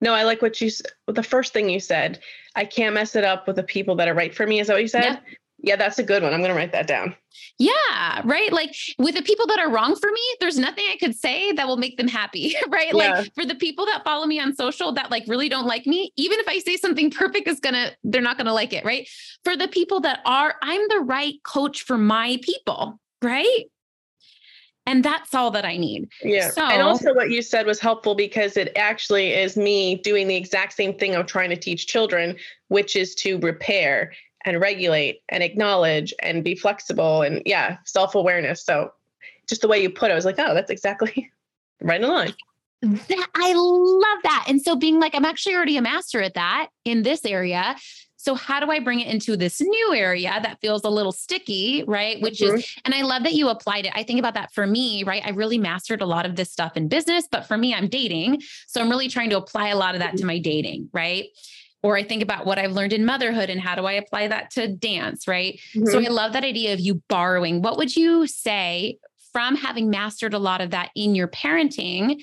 No, 0.00 0.14
I 0.14 0.24
like 0.24 0.40
what 0.40 0.60
you 0.60 0.70
said. 0.70 0.90
the 1.06 1.22
first 1.22 1.52
thing 1.52 1.68
you 1.68 1.80
said. 1.80 2.20
I 2.56 2.64
can't 2.64 2.94
mess 2.94 3.14
it 3.14 3.24
up 3.24 3.46
with 3.46 3.56
the 3.56 3.62
people 3.62 3.94
that 3.96 4.08
are 4.08 4.14
right 4.14 4.34
for 4.34 4.46
me. 4.46 4.60
Is 4.60 4.66
that 4.66 4.74
what 4.74 4.82
you 4.82 4.88
said? 4.88 5.04
Yeah. 5.04 5.18
Yeah, 5.62 5.76
that's 5.76 5.98
a 5.98 6.02
good 6.02 6.22
one. 6.22 6.32
I'm 6.32 6.40
going 6.40 6.50
to 6.50 6.56
write 6.56 6.72
that 6.72 6.86
down. 6.86 7.14
Yeah, 7.58 8.22
right. 8.24 8.50
Like 8.52 8.74
with 8.98 9.14
the 9.14 9.22
people 9.22 9.46
that 9.48 9.58
are 9.58 9.70
wrong 9.70 9.94
for 9.94 10.10
me, 10.10 10.20
there's 10.40 10.58
nothing 10.58 10.84
I 10.90 10.96
could 10.96 11.14
say 11.14 11.52
that 11.52 11.66
will 11.66 11.76
make 11.76 11.98
them 11.98 12.08
happy, 12.08 12.56
right? 12.68 12.94
Yeah. 12.94 12.94
Like 12.94 13.34
for 13.34 13.44
the 13.44 13.54
people 13.54 13.84
that 13.86 14.02
follow 14.02 14.26
me 14.26 14.40
on 14.40 14.54
social 14.54 14.92
that 14.92 15.10
like 15.10 15.24
really 15.26 15.48
don't 15.48 15.66
like 15.66 15.86
me, 15.86 16.12
even 16.16 16.38
if 16.38 16.48
I 16.48 16.60
say 16.60 16.76
something 16.76 17.10
perfect 17.10 17.46
is 17.46 17.60
going 17.60 17.74
to 17.74 17.94
they're 18.04 18.22
not 18.22 18.38
going 18.38 18.46
to 18.46 18.54
like 18.54 18.72
it, 18.72 18.84
right? 18.84 19.08
For 19.44 19.56
the 19.56 19.68
people 19.68 20.00
that 20.00 20.20
are 20.24 20.54
I'm 20.62 20.88
the 20.88 21.00
right 21.00 21.34
coach 21.44 21.82
for 21.82 21.98
my 21.98 22.38
people, 22.42 22.98
right? 23.22 23.64
And 24.90 25.04
that's 25.04 25.34
all 25.34 25.52
that 25.52 25.64
I 25.64 25.76
need. 25.76 26.08
Yeah. 26.24 26.50
So, 26.50 26.62
and 26.62 26.82
also, 26.82 27.14
what 27.14 27.30
you 27.30 27.42
said 27.42 27.64
was 27.64 27.78
helpful 27.78 28.16
because 28.16 28.56
it 28.56 28.72
actually 28.74 29.32
is 29.32 29.56
me 29.56 29.94
doing 29.94 30.26
the 30.26 30.34
exact 30.34 30.72
same 30.72 30.98
thing 30.98 31.14
I'm 31.14 31.26
trying 31.26 31.50
to 31.50 31.56
teach 31.56 31.86
children, 31.86 32.36
which 32.68 32.96
is 32.96 33.14
to 33.16 33.38
repair 33.38 34.12
and 34.44 34.60
regulate 34.60 35.20
and 35.28 35.44
acknowledge 35.44 36.12
and 36.22 36.42
be 36.42 36.56
flexible 36.56 37.22
and, 37.22 37.40
yeah, 37.46 37.76
self 37.84 38.16
awareness. 38.16 38.64
So, 38.64 38.92
just 39.48 39.60
the 39.60 39.68
way 39.68 39.80
you 39.80 39.90
put 39.90 40.10
it, 40.10 40.12
I 40.12 40.16
was 40.16 40.24
like, 40.24 40.40
oh, 40.40 40.54
that's 40.54 40.72
exactly 40.72 41.30
right 41.80 42.00
in 42.00 42.08
line. 42.08 42.34
That 42.82 43.28
I 43.36 43.52
love 43.54 44.22
that. 44.24 44.46
And 44.48 44.60
so 44.60 44.74
being 44.74 44.98
like, 44.98 45.14
I'm 45.14 45.24
actually 45.24 45.54
already 45.54 45.76
a 45.76 45.82
master 45.82 46.20
at 46.20 46.34
that 46.34 46.68
in 46.84 47.02
this 47.02 47.24
area. 47.24 47.76
So, 48.22 48.34
how 48.34 48.60
do 48.60 48.70
I 48.70 48.80
bring 48.80 49.00
it 49.00 49.08
into 49.08 49.34
this 49.34 49.62
new 49.62 49.94
area 49.94 50.38
that 50.42 50.60
feels 50.60 50.84
a 50.84 50.90
little 50.90 51.10
sticky, 51.10 51.84
right? 51.88 52.20
Which 52.20 52.40
mm-hmm. 52.40 52.56
is, 52.56 52.76
and 52.84 52.94
I 52.94 53.00
love 53.00 53.22
that 53.22 53.32
you 53.32 53.48
applied 53.48 53.86
it. 53.86 53.92
I 53.94 54.02
think 54.02 54.18
about 54.18 54.34
that 54.34 54.52
for 54.52 54.66
me, 54.66 55.04
right? 55.04 55.22
I 55.24 55.30
really 55.30 55.56
mastered 55.56 56.02
a 56.02 56.06
lot 56.06 56.26
of 56.26 56.36
this 56.36 56.52
stuff 56.52 56.76
in 56.76 56.86
business, 56.88 57.26
but 57.32 57.46
for 57.46 57.56
me, 57.56 57.72
I'm 57.72 57.88
dating. 57.88 58.42
So, 58.66 58.82
I'm 58.82 58.90
really 58.90 59.08
trying 59.08 59.30
to 59.30 59.38
apply 59.38 59.68
a 59.68 59.76
lot 59.76 59.94
of 59.94 60.00
that 60.00 60.08
mm-hmm. 60.08 60.16
to 60.18 60.26
my 60.26 60.38
dating, 60.38 60.90
right? 60.92 61.28
Or 61.82 61.96
I 61.96 62.02
think 62.02 62.22
about 62.22 62.44
what 62.44 62.58
I've 62.58 62.72
learned 62.72 62.92
in 62.92 63.06
motherhood 63.06 63.48
and 63.48 63.58
how 63.58 63.74
do 63.74 63.86
I 63.86 63.92
apply 63.92 64.28
that 64.28 64.50
to 64.50 64.68
dance, 64.68 65.26
right? 65.26 65.58
Mm-hmm. 65.74 65.86
So, 65.86 65.98
I 65.98 66.08
love 66.08 66.34
that 66.34 66.44
idea 66.44 66.74
of 66.74 66.80
you 66.80 67.02
borrowing. 67.08 67.62
What 67.62 67.78
would 67.78 67.96
you 67.96 68.26
say 68.26 68.98
from 69.32 69.56
having 69.56 69.88
mastered 69.88 70.34
a 70.34 70.38
lot 70.38 70.60
of 70.60 70.72
that 70.72 70.90
in 70.94 71.14
your 71.14 71.28
parenting? 71.28 72.22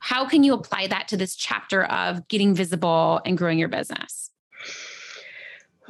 How 0.00 0.26
can 0.26 0.44
you 0.44 0.52
apply 0.52 0.88
that 0.88 1.08
to 1.08 1.16
this 1.16 1.34
chapter 1.34 1.84
of 1.84 2.28
getting 2.28 2.54
visible 2.54 3.22
and 3.24 3.38
growing 3.38 3.58
your 3.58 3.68
business? 3.68 4.29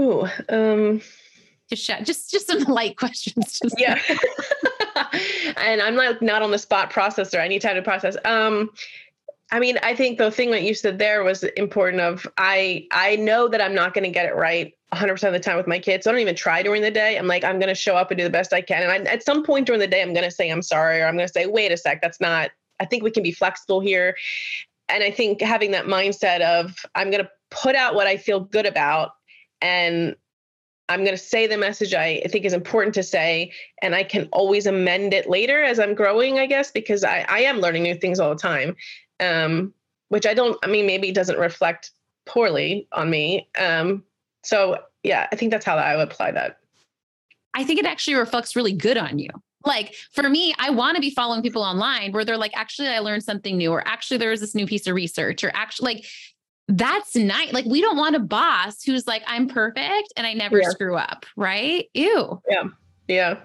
Oh, 0.01 0.33
um, 0.49 1.03
just 1.69 1.87
just 2.05 2.31
just 2.31 2.47
some 2.47 2.63
light 2.69 2.97
questions. 2.97 3.61
Just 3.63 3.79
yeah. 3.79 4.01
and 5.59 5.83
I'm 5.83 5.95
like 5.95 6.23
not 6.23 6.43
on 6.43 6.51
the 6.51 6.59
spot 6.59 6.91
processor. 6.91 7.39
I 7.39 7.49
need 7.49 7.61
time 7.61 7.77
to 7.77 7.83
process. 7.83 8.17
Um, 8.25 8.71
I 9.53 9.61
mean, 9.61 9.79
I 9.83 9.95
think 9.95 10.17
the 10.17 10.31
thing 10.31 10.53
that 10.53 10.63
you 10.63 10.75
said 10.75 10.99
there 10.99 11.23
was 11.23 11.45
important. 11.45 12.01
Of 12.01 12.27
I 12.39 12.87
I 12.93 13.17
know 13.17 13.47
that 13.49 13.61
I'm 13.61 13.75
not 13.75 13.93
going 13.93 14.05
to 14.05 14.11
get 14.11 14.25
it 14.25 14.35
right 14.35 14.73
100 14.89 15.13
percent 15.13 15.35
of 15.35 15.41
the 15.41 15.45
time 15.45 15.59
with 15.59 15.67
my 15.67 15.79
kids. 15.79 16.05
So 16.05 16.11
I 16.11 16.13
don't 16.13 16.23
even 16.23 16.35
try 16.35 16.63
during 16.63 16.81
the 16.81 16.91
day. 16.91 17.19
I'm 17.19 17.27
like 17.27 17.45
I'm 17.45 17.59
going 17.59 17.69
to 17.69 17.75
show 17.75 17.95
up 17.95 18.11
and 18.11 18.17
do 18.17 18.25
the 18.25 18.31
best 18.31 18.55
I 18.55 18.63
can. 18.63 18.83
And 18.83 19.07
I, 19.07 19.13
at 19.13 19.23
some 19.23 19.45
point 19.45 19.67
during 19.67 19.81
the 19.81 19.87
day, 19.87 20.01
I'm 20.01 20.15
going 20.15 20.25
to 20.25 20.31
say 20.31 20.49
I'm 20.49 20.63
sorry, 20.63 21.03
or 21.03 21.07
I'm 21.07 21.17
going 21.17 21.29
to 21.29 21.33
say, 21.33 21.45
wait 21.45 21.73
a 21.73 21.77
sec, 21.77 22.01
that's 22.01 22.21
not. 22.21 22.51
I 22.81 22.87
think 22.87 23.03
we 23.03 23.11
can 23.11 23.23
be 23.23 23.33
flexible 23.33 23.81
here. 23.81 24.17
And 24.89 25.05
I 25.05 25.11
think 25.11 25.43
having 25.43 25.73
that 25.73 25.85
mindset 25.85 26.41
of 26.41 26.75
I'm 26.95 27.11
going 27.11 27.23
to 27.23 27.31
put 27.51 27.75
out 27.75 27.95
what 27.95 28.07
I 28.07 28.17
feel 28.17 28.41
good 28.41 28.65
about 28.65 29.11
and 29.61 30.17
I'm 30.89 31.05
going 31.05 31.17
to 31.17 31.23
say 31.23 31.47
the 31.47 31.57
message 31.57 31.95
I 31.95 32.21
think 32.29 32.45
is 32.45 32.53
important 32.53 32.95
to 32.97 33.03
say, 33.05 33.53
and 33.81 33.95
I 33.95 34.03
can 34.03 34.29
always 34.33 34.67
amend 34.67 35.15
it 35.15 35.31
later 35.31 35.63
as 35.63 35.79
I'm 35.79 35.95
growing, 35.95 36.41
I 36.41 36.47
guess, 36.47 36.73
because 36.73 37.05
I, 37.05 37.25
I 37.29 37.41
am 37.41 37.61
learning 37.61 37.85
new 37.85 37.95
things 37.95 38.19
all 38.19 38.31
the 38.31 38.41
time, 38.41 38.75
um, 39.21 39.73
which 40.09 40.27
I 40.27 40.35
don't, 40.35 40.59
I 40.65 40.67
mean, 40.67 40.87
maybe 40.87 41.13
doesn't 41.13 41.39
reflect 41.39 41.93
poorly 42.27 42.89
on 42.91 43.09
me. 43.09 43.49
Um, 43.57 44.03
so, 44.43 44.79
yeah, 45.05 45.29
I 45.31 45.37
think 45.37 45.53
that's 45.53 45.65
how 45.65 45.77
I 45.77 45.97
would 45.97 46.09
apply 46.09 46.33
that. 46.33 46.59
I 47.55 47.63
think 47.63 47.79
it 47.79 47.87
actually 47.87 48.15
reflects 48.15 48.57
really 48.57 48.73
good 48.73 48.97
on 48.97 49.19
you. 49.21 49.31
Like 49.65 49.95
for 50.13 50.29
me, 50.29 50.55
I 50.59 50.71
want 50.71 50.97
to 50.97 51.01
be 51.01 51.11
following 51.11 51.43
people 51.43 51.63
online 51.63 52.13
where 52.13 52.25
they're 52.25 52.39
like, 52.39 52.57
actually, 52.57 52.89
I 52.89 52.99
learned 53.01 53.23
something 53.23 53.57
new, 53.59 53.71
or 53.71 53.87
actually, 53.87 54.17
there 54.17 54.31
was 54.31 54.41
this 54.41 54.55
new 54.55 54.67
piece 54.67 54.87
of 54.87 54.95
research, 54.95 55.45
or 55.45 55.53
actually, 55.55 55.95
like, 55.95 56.07
that's 56.71 57.17
nice. 57.17 57.53
Like, 57.53 57.65
we 57.65 57.81
don't 57.81 57.97
want 57.97 58.17
a 58.17 58.21
boss 58.21 58.83
who's 58.83 59.07
like, 59.07 59.23
I'm 59.27 59.49
perfect 59.49 60.13
and 60.17 60.27
I 60.27 60.35
never 60.35 60.59
yeah. 60.59 60.69
screw 60.69 60.97
up, 60.97 61.27
right? 61.37 61.87
Ew. 61.95 62.41
Yeah. 62.49 62.65
Yeah. 63.09 63.41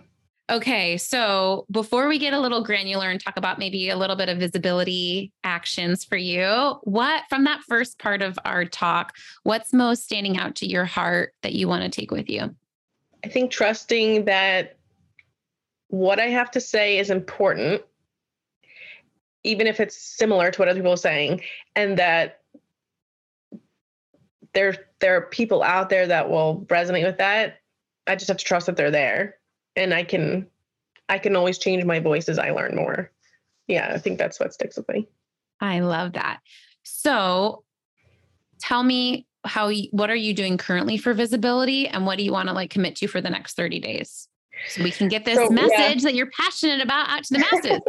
Okay. 0.50 0.98
So 0.98 1.66
before 1.72 2.08
we 2.08 2.20
get 2.20 2.34
a 2.34 2.40
little 2.40 2.64
granular 2.64 3.10
and 3.10 3.20
talk 3.20 3.36
about 3.36 3.58
maybe 3.58 3.90
a 3.90 3.98
little 3.98 4.16
bit 4.16 4.30
of 4.30 4.38
visibility 4.38 5.32
actions 5.44 6.06
for 6.06 6.18
you, 6.18 6.80
what 6.84 7.24
from 7.30 7.46
that 7.46 7.62
first 7.68 7.98
part 7.98 8.22
of 8.22 8.38
our 8.46 8.64
talk, 8.64 9.14
what's 9.42 9.74
most 9.74 10.04
standing 10.04 10.38
out 10.38 10.56
to 10.58 10.68
your 10.68 10.86
heart 10.86 11.34
that 11.42 11.54
you 11.54 11.68
want 11.68 11.84
to 11.84 11.90
take 11.90 12.12
with 12.12 12.30
you? 12.30 12.56
I 13.24 13.28
think 13.28 13.50
trusting 13.50 14.26
that 14.26 14.78
what 15.88 16.20
I 16.20 16.28
have 16.28 16.52
to 16.52 16.62
say 16.62 17.00
is 17.00 17.10
important, 17.10 17.82
even 19.44 19.66
if 19.66 19.80
it's 19.80 19.98
similar 19.98 20.52
to 20.52 20.60
what 20.60 20.68
other 20.68 20.80
people 20.80 20.94
are 20.94 20.98
saying, 20.98 21.42
and 21.76 21.98
that 21.98 22.42
there 24.56 24.88
there 25.00 25.16
are 25.18 25.22
people 25.22 25.62
out 25.62 25.90
there 25.90 26.08
that 26.08 26.30
will 26.30 26.66
resonate 26.68 27.06
with 27.06 27.20
that. 27.20 27.60
I 28.08 28.16
just 28.16 28.28
have 28.30 28.38
to 28.38 28.46
trust 28.46 28.66
that 28.66 28.76
they're 28.76 28.90
there, 28.90 29.36
and 29.76 29.94
I 29.94 30.04
can 30.04 30.48
I 31.08 31.20
can 31.20 31.36
always 31.36 31.60
change 31.60 31.86
my 31.86 32.00
voice 32.00 32.28
as 32.28 32.40
I 32.40 32.50
learn 32.50 32.76
more. 32.76 33.12
Yeah, 33.68 33.92
I 33.94 34.00
think 34.00 34.18
that's 34.18 34.40
what 34.40 34.54
sticks 34.54 34.78
with 34.78 34.90
me. 34.90 35.08
I 35.62 35.82
love 35.82 36.14
that. 36.14 36.40
So, 36.84 37.64
tell 38.60 38.84
me 38.84 39.28
how 39.44 39.72
what 39.92 40.10
are 40.10 40.16
you 40.16 40.34
doing 40.34 40.58
currently 40.58 40.98
for 40.98 41.14
visibility, 41.14 41.88
and 41.88 42.06
what 42.06 42.18
do 42.18 42.24
you 42.24 42.32
want 42.32 42.50
to 42.50 42.56
like 42.56 42.72
commit 42.72 42.96
to 42.98 43.08
for 43.08 43.22
the 43.22 43.30
next 43.30 43.56
thirty 43.56 43.80
days? 43.80 44.28
so 44.70 44.84
we 44.84 44.92
can 44.92 45.08
get 45.08 45.26
this 45.26 45.36
so, 45.38 45.50
message 45.50 45.72
yeah. 45.72 45.96
that 46.04 46.16
you're 46.16 46.30
passionate 46.32 46.82
about 46.82 47.10
out 47.10 47.24
to 47.26 47.34
the 47.34 47.40
masses. 47.40 47.80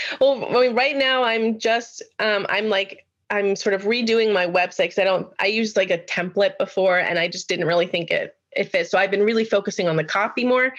well, 0.20 0.44
I 0.56 0.68
mean, 0.68 0.76
right 0.76 0.96
now 0.96 1.24
I'm 1.24 1.58
just 1.58 2.02
um, 2.18 2.46
I'm 2.48 2.68
like 2.68 3.06
I'm 3.30 3.56
sort 3.56 3.74
of 3.74 3.82
redoing 3.82 4.32
my 4.32 4.46
website 4.46 4.84
because 4.84 4.98
I 4.98 5.04
don't 5.04 5.28
I 5.40 5.46
used 5.46 5.76
like 5.76 5.90
a 5.90 5.98
template 5.98 6.56
before 6.58 6.98
and 6.98 7.18
I 7.18 7.28
just 7.28 7.48
didn't 7.48 7.66
really 7.66 7.86
think 7.86 8.10
it 8.10 8.34
it 8.52 8.72
fits. 8.72 8.90
So 8.90 8.98
I've 8.98 9.10
been 9.10 9.22
really 9.22 9.44
focusing 9.44 9.88
on 9.88 9.96
the 9.96 10.04
copy 10.04 10.44
more, 10.44 10.72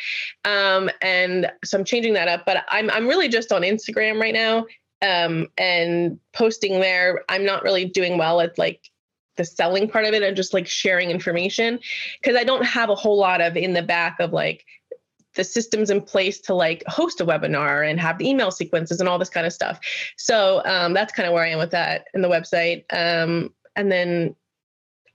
um, 0.44 0.90
and 1.02 1.52
so 1.64 1.78
I'm 1.78 1.86
changing 1.86 2.14
that 2.14 2.28
up. 2.28 2.46
But 2.46 2.66
I'm 2.70 2.90
I'm 2.90 3.08
really 3.08 3.28
just 3.28 3.52
on 3.52 3.62
Instagram 3.62 4.20
right 4.20 4.34
now 4.34 4.66
um, 5.02 5.48
and 5.58 6.20
posting 6.34 6.80
there. 6.80 7.24
I'm 7.30 7.46
not 7.46 7.64
really 7.64 7.86
doing 7.86 8.18
well 8.18 8.42
at 8.42 8.58
like 8.58 8.90
the 9.38 9.46
selling 9.46 9.90
part 9.90 10.06
of 10.06 10.14
it 10.14 10.22
and 10.22 10.36
just 10.36 10.54
like 10.54 10.68
sharing 10.68 11.12
information 11.12 11.80
because 12.22 12.36
I 12.36 12.44
don't 12.44 12.66
have 12.66 12.90
a 12.90 12.96
whole 12.96 13.18
lot 13.18 13.40
of 13.40 13.56
in 13.56 13.74
the 13.74 13.82
back 13.82 14.20
of 14.20 14.34
like 14.34 14.66
the 15.40 15.44
systems 15.46 15.90
in 15.90 16.02
place 16.02 16.42
to 16.42 16.54
like 16.54 16.84
host 16.88 17.22
a 17.22 17.26
webinar 17.26 17.90
and 17.90 17.98
have 17.98 18.18
the 18.18 18.28
email 18.28 18.52
sequences 18.52 19.00
and 19.00 19.08
all 19.08 19.18
this 19.18 19.30
kind 19.30 19.48
of 19.48 19.54
stuff. 19.54 19.80
So 20.18 20.62
um, 20.66 20.94
that's 20.94 21.14
kind 21.14 21.26
of 21.26 21.34
where 21.34 21.46
I 21.46 21.48
am 21.48 21.60
with 21.60 21.72
that 21.72 22.08
in 22.14 22.22
the 22.22 22.28
website. 22.28 22.84
Um, 22.92 23.54
and 23.78 23.90
then, 23.90 24.36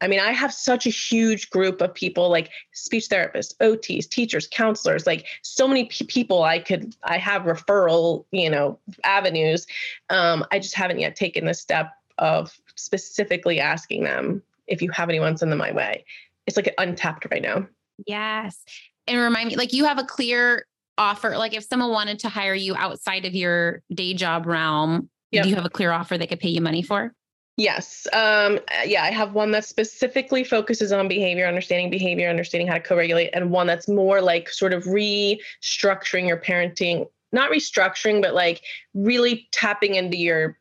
I 0.01 0.09
mean, 0.09 0.21
I 0.21 0.33
have 0.33 0.51
such 0.51 0.87
a 0.87 0.91
huge 0.91 1.51
group 1.51 1.83
of 1.83 1.93
people 1.93 2.31
like 2.31 2.49
speech 2.73 3.11
therapists, 3.11 3.55
OTs, 3.59 4.09
teachers, 4.09 4.49
counselors, 4.51 5.07
like 5.07 5.27
so 5.43 5.69
many 5.69 5.85
p- 5.85 6.07
people 6.07 6.43
I 6.43 6.59
could, 6.59 6.97
I 7.03 7.19
have 7.19 7.43
referral, 7.43 8.25
you 8.31 8.49
know, 8.49 8.79
avenues. 9.05 9.67
Um, 10.09 10.43
I 10.51 10.59
just 10.59 10.75
haven't 10.75 11.01
yet 11.01 11.17
taken 11.17 11.45
the 11.45 11.53
step 11.53 11.93
of 12.17 12.59
specifically 12.77 13.61
asking 13.61 14.05
them 14.05 14.43
if 14.69 14.81
you 14.81 14.91
have 14.93 15.11
anyone, 15.11 15.37
send 15.37 15.53
them 15.53 15.59
my 15.59 15.73
way. 15.73 16.07
It's 16.47 16.57
like 16.57 16.73
untapped 16.79 17.27
right 17.31 17.43
now. 17.43 17.67
Yes 18.07 18.65
and 19.07 19.19
remind 19.19 19.49
me 19.49 19.57
like 19.57 19.73
you 19.73 19.85
have 19.85 19.99
a 19.99 20.05
clear 20.05 20.67
offer 20.97 21.37
like 21.37 21.55
if 21.55 21.65
someone 21.65 21.91
wanted 21.91 22.19
to 22.21 22.29
hire 22.29 22.55
you 22.55 22.75
outside 22.77 23.25
of 23.25 23.35
your 23.35 23.83
day 23.93 24.15
job 24.15 24.47
realm 24.47 25.09
yep. 25.31 25.45
do 25.45 25.49
you 25.49 25.55
have 25.55 25.65
a 25.65 25.71
clear 25.71 25.91
offer 25.91 26.17
they 26.17 26.27
could 26.27 26.41
pay 26.41 26.49
you 26.49 26.61
money 26.61 26.83
for 26.83 27.13
yes 27.57 28.07
um 28.13 28.59
yeah 28.85 29.03
i 29.03 29.11
have 29.11 29.33
one 29.33 29.51
that 29.51 29.65
specifically 29.65 30.45
focuses 30.45 30.93
on 30.93 31.09
behavior 31.09 31.47
understanding 31.47 31.91
behavior 31.91 32.29
understanding 32.29 32.67
how 32.67 32.75
to 32.75 32.81
co-regulate 32.81 33.31
and 33.33 33.51
one 33.51 33.67
that's 33.67 33.89
more 33.89 34.21
like 34.21 34.49
sort 34.49 34.73
of 34.73 34.85
restructuring 34.85 36.29
your 36.29 36.37
parenting 36.37 37.07
not 37.33 37.51
restructuring 37.51 38.23
but 38.23 38.35
like 38.35 38.63
really 38.95 39.49
tapping 39.53 39.97
into 39.97 40.17
your 40.17 40.57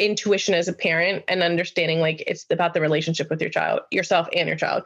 intuition 0.00 0.54
as 0.54 0.66
a 0.66 0.72
parent 0.72 1.22
and 1.28 1.42
understanding 1.42 2.00
like 2.00 2.24
it's 2.26 2.46
about 2.50 2.72
the 2.74 2.80
relationship 2.80 3.28
with 3.28 3.40
your 3.40 3.50
child 3.50 3.80
yourself 3.90 4.26
and 4.34 4.48
your 4.48 4.56
child 4.56 4.82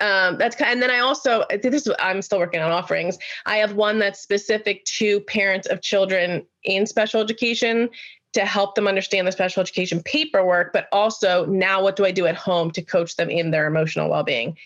um, 0.00 0.36
that's 0.36 0.60
and 0.60 0.82
then 0.82 0.90
i 0.90 0.98
also 0.98 1.44
this 1.62 1.86
is 1.86 1.94
i'm 1.98 2.20
still 2.20 2.38
working 2.38 2.60
on 2.60 2.70
offerings 2.70 3.18
i 3.46 3.56
have 3.56 3.72
one 3.72 3.98
that's 3.98 4.20
specific 4.20 4.84
to 4.84 5.20
parents 5.20 5.66
of 5.68 5.80
children 5.80 6.44
in 6.64 6.86
special 6.86 7.20
education 7.20 7.88
to 8.34 8.44
help 8.44 8.74
them 8.74 8.86
understand 8.86 9.26
the 9.26 9.32
special 9.32 9.62
education 9.62 10.02
paperwork 10.04 10.72
but 10.72 10.86
also 10.92 11.46
now 11.46 11.82
what 11.82 11.96
do 11.96 12.04
i 12.04 12.12
do 12.12 12.26
at 12.26 12.36
home 12.36 12.70
to 12.70 12.82
coach 12.82 13.16
them 13.16 13.30
in 13.30 13.50
their 13.50 13.66
emotional 13.66 14.10
well-being 14.10 14.56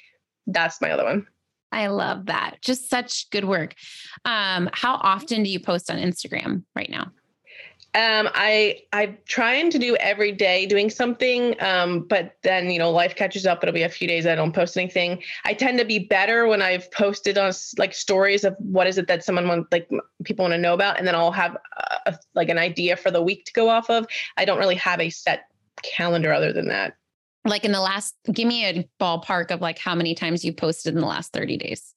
that's 0.48 0.80
my 0.80 0.90
other 0.90 1.04
one 1.04 1.26
I 1.74 1.86
love 1.86 2.26
that. 2.26 2.58
Just 2.60 2.90
such 2.90 3.30
good 3.30 3.46
work. 3.46 3.74
Um, 4.26 4.68
how 4.74 4.96
often 4.96 5.42
do 5.42 5.48
you 5.48 5.58
post 5.58 5.90
on 5.90 5.96
Instagram 5.96 6.64
right 6.76 6.90
now? 6.90 7.10
Um, 7.94 8.30
I 8.32 8.80
I'm 8.94 9.18
trying 9.26 9.70
to 9.70 9.78
do 9.78 9.96
every 9.96 10.32
day 10.32 10.64
doing 10.64 10.88
something, 10.88 11.54
um, 11.60 12.00
but 12.08 12.36
then 12.42 12.70
you 12.70 12.78
know 12.78 12.90
life 12.90 13.14
catches 13.14 13.44
up. 13.44 13.62
It'll 13.62 13.74
be 13.74 13.82
a 13.82 13.88
few 13.90 14.08
days 14.08 14.26
I 14.26 14.34
don't 14.34 14.54
post 14.54 14.78
anything. 14.78 15.22
I 15.44 15.52
tend 15.52 15.78
to 15.78 15.84
be 15.84 15.98
better 15.98 16.46
when 16.46 16.62
I've 16.62 16.90
posted 16.90 17.36
on 17.36 17.52
like 17.76 17.92
stories 17.92 18.44
of 18.44 18.56
what 18.58 18.86
is 18.86 18.96
it 18.96 19.08
that 19.08 19.24
someone 19.24 19.46
want 19.46 19.70
like 19.70 19.90
people 20.24 20.44
want 20.44 20.54
to 20.54 20.58
know 20.58 20.72
about, 20.72 20.96
and 20.96 21.06
then 21.06 21.14
I'll 21.14 21.32
have 21.32 21.54
a, 22.06 22.16
like 22.34 22.48
an 22.48 22.56
idea 22.56 22.96
for 22.96 23.10
the 23.10 23.20
week 23.20 23.44
to 23.44 23.52
go 23.52 23.68
off 23.68 23.90
of. 23.90 24.06
I 24.38 24.46
don't 24.46 24.58
really 24.58 24.76
have 24.76 24.98
a 24.98 25.10
set 25.10 25.44
calendar 25.82 26.32
other 26.32 26.50
than 26.50 26.68
that. 26.68 26.96
Like 27.44 27.66
in 27.66 27.72
the 27.72 27.80
last, 27.80 28.14
give 28.32 28.48
me 28.48 28.64
a 28.64 28.88
ballpark 28.98 29.50
of 29.50 29.60
like 29.60 29.78
how 29.78 29.94
many 29.94 30.14
times 30.14 30.46
you 30.46 30.54
posted 30.54 30.94
in 30.94 31.00
the 31.00 31.06
last 31.06 31.34
thirty 31.34 31.58
days. 31.58 31.94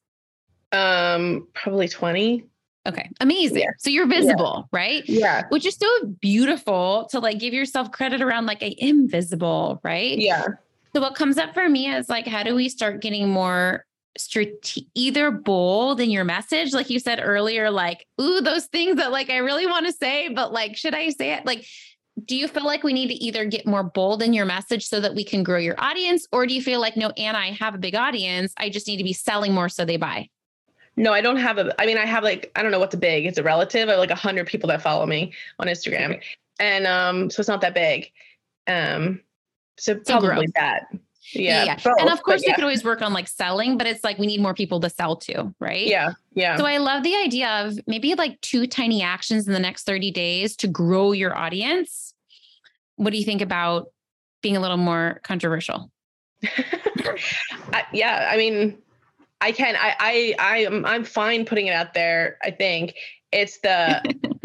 Um, 0.74 1.48
probably 1.54 1.88
twenty. 1.88 2.44
Okay. 2.88 3.10
Amazing. 3.20 3.60
Yeah. 3.60 3.72
So 3.77 3.89
you're 3.89 4.08
visible, 4.08 4.68
yeah. 4.72 4.80
right? 4.80 5.04
Yeah. 5.08 5.44
Which 5.50 5.65
is 5.65 5.75
so 5.75 5.88
beautiful 6.22 7.08
to 7.12 7.20
like 7.20 7.39
give 7.39 7.54
yourself 7.54 7.92
credit 7.92 8.22
around 8.22 8.46
like 8.46 8.62
I 8.62 8.75
am 8.82 9.10
visible, 9.10 9.80
right? 9.84 10.18
Yeah. 10.18 10.46
So 10.94 11.01
what 11.01 11.15
comes 11.15 11.38
up 11.38 11.54
for 11.54 11.68
me 11.68 11.89
is 11.89 12.10
like, 12.10 12.27
how 12.27 12.44
do 12.44 12.56
we 12.56 12.70
start 12.70 13.01
getting 13.01 13.30
more 13.30 13.86
strate- 14.18 14.77
either 14.94 15.32
bold 15.32 16.00
in 16.00 16.10
your 16.10 16.24
message, 16.24 16.74
like 16.74 16.89
you 16.89 17.00
said 17.00 17.20
earlier, 17.22 17.70
like, 17.70 18.06
ooh, 18.22 18.42
those 18.42 18.65
things 18.68 18.98
that 18.98 19.12
like 19.12 19.30
I 19.30 19.38
really 19.38 19.65
want 19.68 19.88
to 19.88 19.92
say, 19.92 20.30
but 20.30 20.54
like, 20.54 20.77
should 20.77 20.94
I 20.94 21.10
say 21.10 21.34
it? 21.34 21.46
Like, 21.46 21.65
do 22.24 22.36
you 22.36 22.48
feel 22.48 22.63
like 22.63 22.84
we 22.84 22.94
need 22.94 23.08
to 23.08 23.15
either 23.15 23.46
get 23.46 23.68
more 23.68 23.84
bold 23.84 24.22
in 24.22 24.32
your 24.32 24.46
message 24.46 24.88
so 24.88 25.01
that 25.01 25.15
we 25.15 25.24
can 25.24 25.44
grow 25.44 25.58
your 25.58 25.75
audience? 25.77 26.27
Or 26.32 26.46
do 26.48 26.54
you 26.54 26.62
feel 26.62 26.80
like, 26.80 26.96
no, 26.96 27.10
Anna, 27.18 27.39
I 27.39 27.51
have 27.60 27.75
a 27.75 27.80
big 27.80 27.96
audience. 27.96 28.54
I 28.58 28.70
just 28.70 28.88
need 28.88 28.98
to 28.98 29.04
be 29.04 29.12
selling 29.12 29.54
more 29.54 29.68
so 29.68 29.84
they 29.84 29.98
buy? 29.98 30.30
No, 30.98 31.14
I 31.14 31.22
don't 31.22 31.38
have 31.38 31.58
a. 31.58 31.80
I 31.82 31.86
mean, 31.86 31.98
I 31.98 32.06
have 32.06 32.24
like 32.24 32.52
I 32.56 32.64
don't 32.64 32.72
know 32.72 32.80
what's 32.80 32.96
big. 32.96 33.25
It's 33.25 33.38
a 33.38 33.44
relative. 33.44 33.90
I 33.90 33.92
have 33.92 34.00
like 34.00 34.12
a 34.12 34.16
hundred 34.16 34.48
people 34.48 34.68
that 34.70 34.82
follow 34.82 35.06
me 35.06 35.34
on 35.60 35.68
Instagram, 35.68 36.16
okay. 36.16 36.24
and 36.60 36.88
um, 36.88 37.30
so 37.30 37.42
it's 37.42 37.50
not 37.50 37.62
that 37.62 37.74
big. 37.74 38.12
Um, 38.68 39.22
so 39.78 39.96
probably 39.96 40.48
that. 40.56 40.88
Yeah, 41.34 41.66
yeah. 41.66 41.75
Both, 41.84 42.00
and 42.00 42.10
of 42.10 42.22
course 42.24 42.44
yeah. 42.44 42.52
we 42.52 42.56
could 42.56 42.64
always 42.64 42.84
work 42.84 43.02
on 43.02 43.12
like 43.12 43.28
selling, 43.28 43.78
but 43.78 43.88
it's 43.88 44.04
like 44.04 44.18
we 44.18 44.28
need 44.28 44.42
more 44.42 44.54
people 44.54 44.80
to 44.82 44.90
sell 44.90 45.16
to, 45.18 45.54
right? 45.60 45.86
Yeah, 45.86 46.14
yeah. 46.34 46.56
So 46.56 46.66
I 46.66 46.78
love 46.78 47.04
the 47.04 47.16
idea 47.16 47.66
of 47.66 47.80
maybe 47.88 48.14
like 48.16 48.40
two 48.42 48.68
tiny 48.68 49.02
actions 49.02 49.48
in 49.48 49.54
the 49.54 49.60
next 49.60 49.86
30 49.86 50.12
days 50.12 50.56
to 50.58 50.68
grow 50.68 51.12
your 51.12 51.36
audience. 51.36 52.14
What 52.96 53.12
do 53.12 53.18
you 53.18 53.25
think 53.25 53.42
about 53.42 53.92
being 54.42 54.56
a 54.56 54.60
little 54.60 54.78
more 54.78 55.20
controversial? 55.24 55.92
I, 57.74 57.84
yeah, 57.92 58.30
I 58.32 58.38
mean, 58.38 58.78
I 59.42 59.51
can. 59.51 59.75
I 59.75 59.96
I 60.00 60.36
I 60.39 60.58
am 60.60 60.86
I'm 60.86 61.04
fine 61.04 61.46
putting 61.46 61.68
it 61.68 61.74
out 61.74 61.94
there. 61.94 62.38
I 62.44 62.51
think 62.51 62.96
it's 63.32 63.60
the 63.60 64.01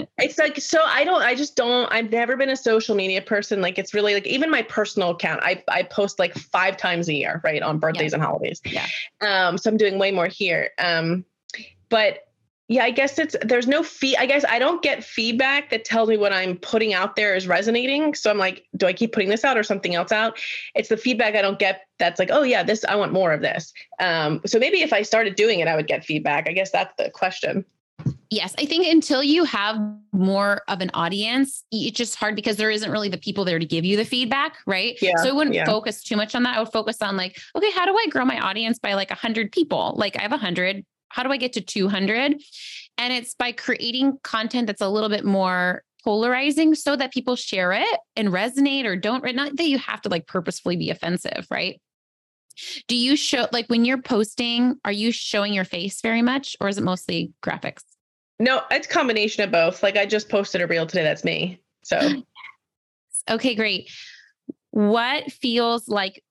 it's 0.18 0.38
like 0.38 0.60
so 0.60 0.80
I 0.84 1.04
don't 1.04 1.22
I 1.22 1.34
just 1.34 1.56
don't 1.56 1.90
I've 1.92 2.10
never 2.10 2.36
been 2.36 2.50
a 2.50 2.56
social 2.56 2.94
media 2.94 3.22
person. 3.22 3.60
Like 3.60 3.78
it's 3.78 3.94
really 3.94 4.14
like 4.14 4.26
even 4.26 4.50
my 4.50 4.62
personal 4.62 5.10
account, 5.10 5.42
I 5.42 5.62
I 5.68 5.84
post 5.84 6.18
like 6.18 6.34
five 6.34 6.76
times 6.76 7.08
a 7.08 7.14
year, 7.14 7.40
right? 7.44 7.62
On 7.62 7.78
birthdays 7.78 8.12
yeah. 8.12 8.16
and 8.16 8.24
holidays. 8.24 8.60
Yeah. 8.64 8.86
Um, 9.20 9.58
so 9.58 9.70
I'm 9.70 9.76
doing 9.76 9.98
way 9.98 10.10
more 10.10 10.28
here. 10.28 10.70
Um, 10.78 11.24
but 11.88 12.29
yeah, 12.70 12.84
I 12.84 12.92
guess 12.92 13.18
it's 13.18 13.34
there's 13.42 13.66
no 13.66 13.82
fee. 13.82 14.16
I 14.16 14.26
guess 14.26 14.44
I 14.48 14.60
don't 14.60 14.80
get 14.80 15.02
feedback 15.02 15.70
that 15.70 15.84
tells 15.84 16.08
me 16.08 16.16
what 16.16 16.32
I'm 16.32 16.56
putting 16.56 16.94
out 16.94 17.16
there 17.16 17.34
is 17.34 17.48
resonating. 17.48 18.14
So 18.14 18.30
I'm 18.30 18.38
like, 18.38 18.64
do 18.76 18.86
I 18.86 18.92
keep 18.92 19.12
putting 19.12 19.28
this 19.28 19.44
out 19.44 19.58
or 19.58 19.64
something 19.64 19.96
else 19.96 20.12
out? 20.12 20.38
It's 20.76 20.88
the 20.88 20.96
feedback 20.96 21.34
I 21.34 21.42
don't 21.42 21.58
get 21.58 21.80
that's 21.98 22.20
like, 22.20 22.30
oh 22.30 22.44
yeah, 22.44 22.62
this 22.62 22.84
I 22.84 22.94
want 22.94 23.12
more 23.12 23.32
of 23.32 23.40
this. 23.40 23.72
Um, 23.98 24.40
so 24.46 24.60
maybe 24.60 24.82
if 24.82 24.92
I 24.92 25.02
started 25.02 25.34
doing 25.34 25.58
it, 25.58 25.66
I 25.66 25.74
would 25.74 25.88
get 25.88 26.04
feedback. 26.04 26.48
I 26.48 26.52
guess 26.52 26.70
that's 26.70 26.94
the 26.96 27.10
question. 27.10 27.64
Yes, 28.30 28.54
I 28.56 28.66
think 28.66 28.86
until 28.86 29.24
you 29.24 29.42
have 29.42 29.76
more 30.12 30.62
of 30.68 30.80
an 30.80 30.92
audience, 30.94 31.64
it's 31.72 31.98
just 31.98 32.14
hard 32.14 32.36
because 32.36 32.56
there 32.56 32.70
isn't 32.70 32.90
really 32.90 33.08
the 33.08 33.18
people 33.18 33.44
there 33.44 33.58
to 33.58 33.66
give 33.66 33.84
you 33.84 33.96
the 33.96 34.04
feedback, 34.04 34.58
right? 34.64 34.96
Yeah, 35.02 35.16
so 35.16 35.30
I 35.30 35.32
wouldn't 35.32 35.56
yeah. 35.56 35.66
focus 35.66 36.04
too 36.04 36.16
much 36.16 36.36
on 36.36 36.44
that. 36.44 36.56
I 36.56 36.60
would 36.60 36.72
focus 36.72 37.02
on 37.02 37.16
like, 37.16 37.36
okay, 37.56 37.72
how 37.72 37.84
do 37.84 37.96
I 37.96 38.06
grow 38.10 38.24
my 38.24 38.38
audience 38.38 38.78
by 38.78 38.94
like 38.94 39.10
a 39.10 39.14
100 39.14 39.50
people? 39.50 39.94
Like 39.96 40.16
I 40.16 40.22
have 40.22 40.30
a 40.30 40.36
100 40.36 40.84
how 41.10 41.22
do 41.22 41.30
I 41.30 41.36
get 41.36 41.52
to 41.54 41.60
200? 41.60 42.40
And 42.98 43.12
it's 43.12 43.34
by 43.34 43.52
creating 43.52 44.18
content 44.22 44.66
that's 44.66 44.80
a 44.80 44.88
little 44.88 45.08
bit 45.08 45.24
more 45.24 45.82
polarizing 46.02 46.74
so 46.74 46.96
that 46.96 47.12
people 47.12 47.36
share 47.36 47.72
it 47.72 48.00
and 48.16 48.28
resonate 48.28 48.86
or 48.86 48.96
don't, 48.96 49.22
not 49.34 49.56
that 49.56 49.68
you 49.68 49.78
have 49.78 50.00
to 50.02 50.08
like 50.08 50.26
purposefully 50.26 50.76
be 50.76 50.90
offensive, 50.90 51.46
right? 51.50 51.80
Do 52.88 52.96
you 52.96 53.16
show, 53.16 53.46
like 53.52 53.66
when 53.68 53.84
you're 53.84 54.02
posting, 54.02 54.76
are 54.84 54.92
you 54.92 55.12
showing 55.12 55.52
your 55.52 55.64
face 55.64 56.00
very 56.00 56.22
much 56.22 56.56
or 56.60 56.68
is 56.68 56.78
it 56.78 56.84
mostly 56.84 57.32
graphics? 57.44 57.82
No, 58.38 58.62
it's 58.70 58.86
a 58.86 58.90
combination 58.90 59.44
of 59.44 59.50
both. 59.50 59.82
Like 59.82 59.96
I 59.96 60.06
just 60.06 60.28
posted 60.28 60.62
a 60.62 60.66
reel 60.66 60.86
today. 60.86 61.02
That's 61.02 61.24
me. 61.24 61.60
So, 61.82 62.22
okay, 63.30 63.54
great. 63.54 63.90
What 64.70 65.30
feels 65.30 65.88
like 65.88 66.22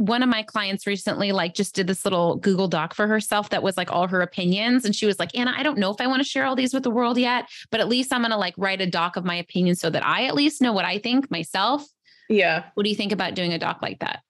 one 0.00 0.22
of 0.22 0.30
my 0.30 0.42
clients 0.42 0.86
recently 0.86 1.30
like 1.30 1.52
just 1.52 1.74
did 1.74 1.86
this 1.86 2.06
little 2.06 2.36
Google 2.36 2.68
Doc 2.68 2.94
for 2.94 3.06
herself 3.06 3.50
that 3.50 3.62
was 3.62 3.76
like 3.76 3.92
all 3.92 4.08
her 4.08 4.22
opinions. 4.22 4.86
And 4.86 4.96
she 4.96 5.04
was 5.04 5.18
like, 5.18 5.36
Anna, 5.36 5.52
I 5.54 5.62
don't 5.62 5.76
know 5.76 5.90
if 5.90 6.00
I 6.00 6.06
want 6.06 6.20
to 6.20 6.28
share 6.28 6.46
all 6.46 6.56
these 6.56 6.72
with 6.72 6.84
the 6.84 6.90
world 6.90 7.18
yet, 7.18 7.50
but 7.70 7.80
at 7.80 7.88
least 7.88 8.10
I'm 8.10 8.22
going 8.22 8.30
to 8.30 8.38
like 8.38 8.54
write 8.56 8.80
a 8.80 8.86
doc 8.86 9.16
of 9.16 9.26
my 9.26 9.34
opinions 9.34 9.78
so 9.78 9.90
that 9.90 10.02
I 10.02 10.24
at 10.24 10.34
least 10.34 10.62
know 10.62 10.72
what 10.72 10.86
I 10.86 10.98
think 11.00 11.30
myself. 11.30 11.86
Yeah. 12.30 12.64
What 12.72 12.84
do 12.84 12.88
you 12.88 12.96
think 12.96 13.12
about 13.12 13.34
doing 13.34 13.52
a 13.52 13.58
doc 13.58 13.82
like 13.82 13.98
that? 13.98 14.22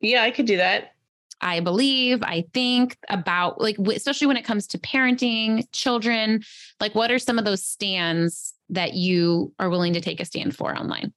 Yeah, 0.00 0.22
I 0.22 0.30
could 0.30 0.46
do 0.46 0.58
that. 0.58 0.92
I 1.40 1.58
believe, 1.58 2.22
I 2.22 2.44
think 2.54 2.96
about 3.10 3.60
like, 3.60 3.78
especially 3.78 4.28
when 4.28 4.36
it 4.36 4.44
comes 4.44 4.68
to 4.68 4.78
parenting, 4.78 5.66
children, 5.72 6.44
like 6.78 6.94
what 6.94 7.10
are 7.10 7.18
some 7.18 7.40
of 7.40 7.44
those 7.44 7.64
stands 7.64 8.54
that 8.68 8.94
you 8.94 9.52
are 9.58 9.70
willing 9.70 9.94
to 9.94 10.00
take 10.00 10.20
a 10.20 10.24
stand 10.24 10.54
for 10.54 10.78
online? 10.78 11.12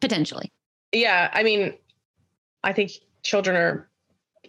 Potentially. 0.00 0.52
Yeah. 0.90 1.30
I 1.32 1.44
mean, 1.44 1.74
I 2.66 2.72
think 2.72 2.92
children 3.22 3.56
are 3.56 3.88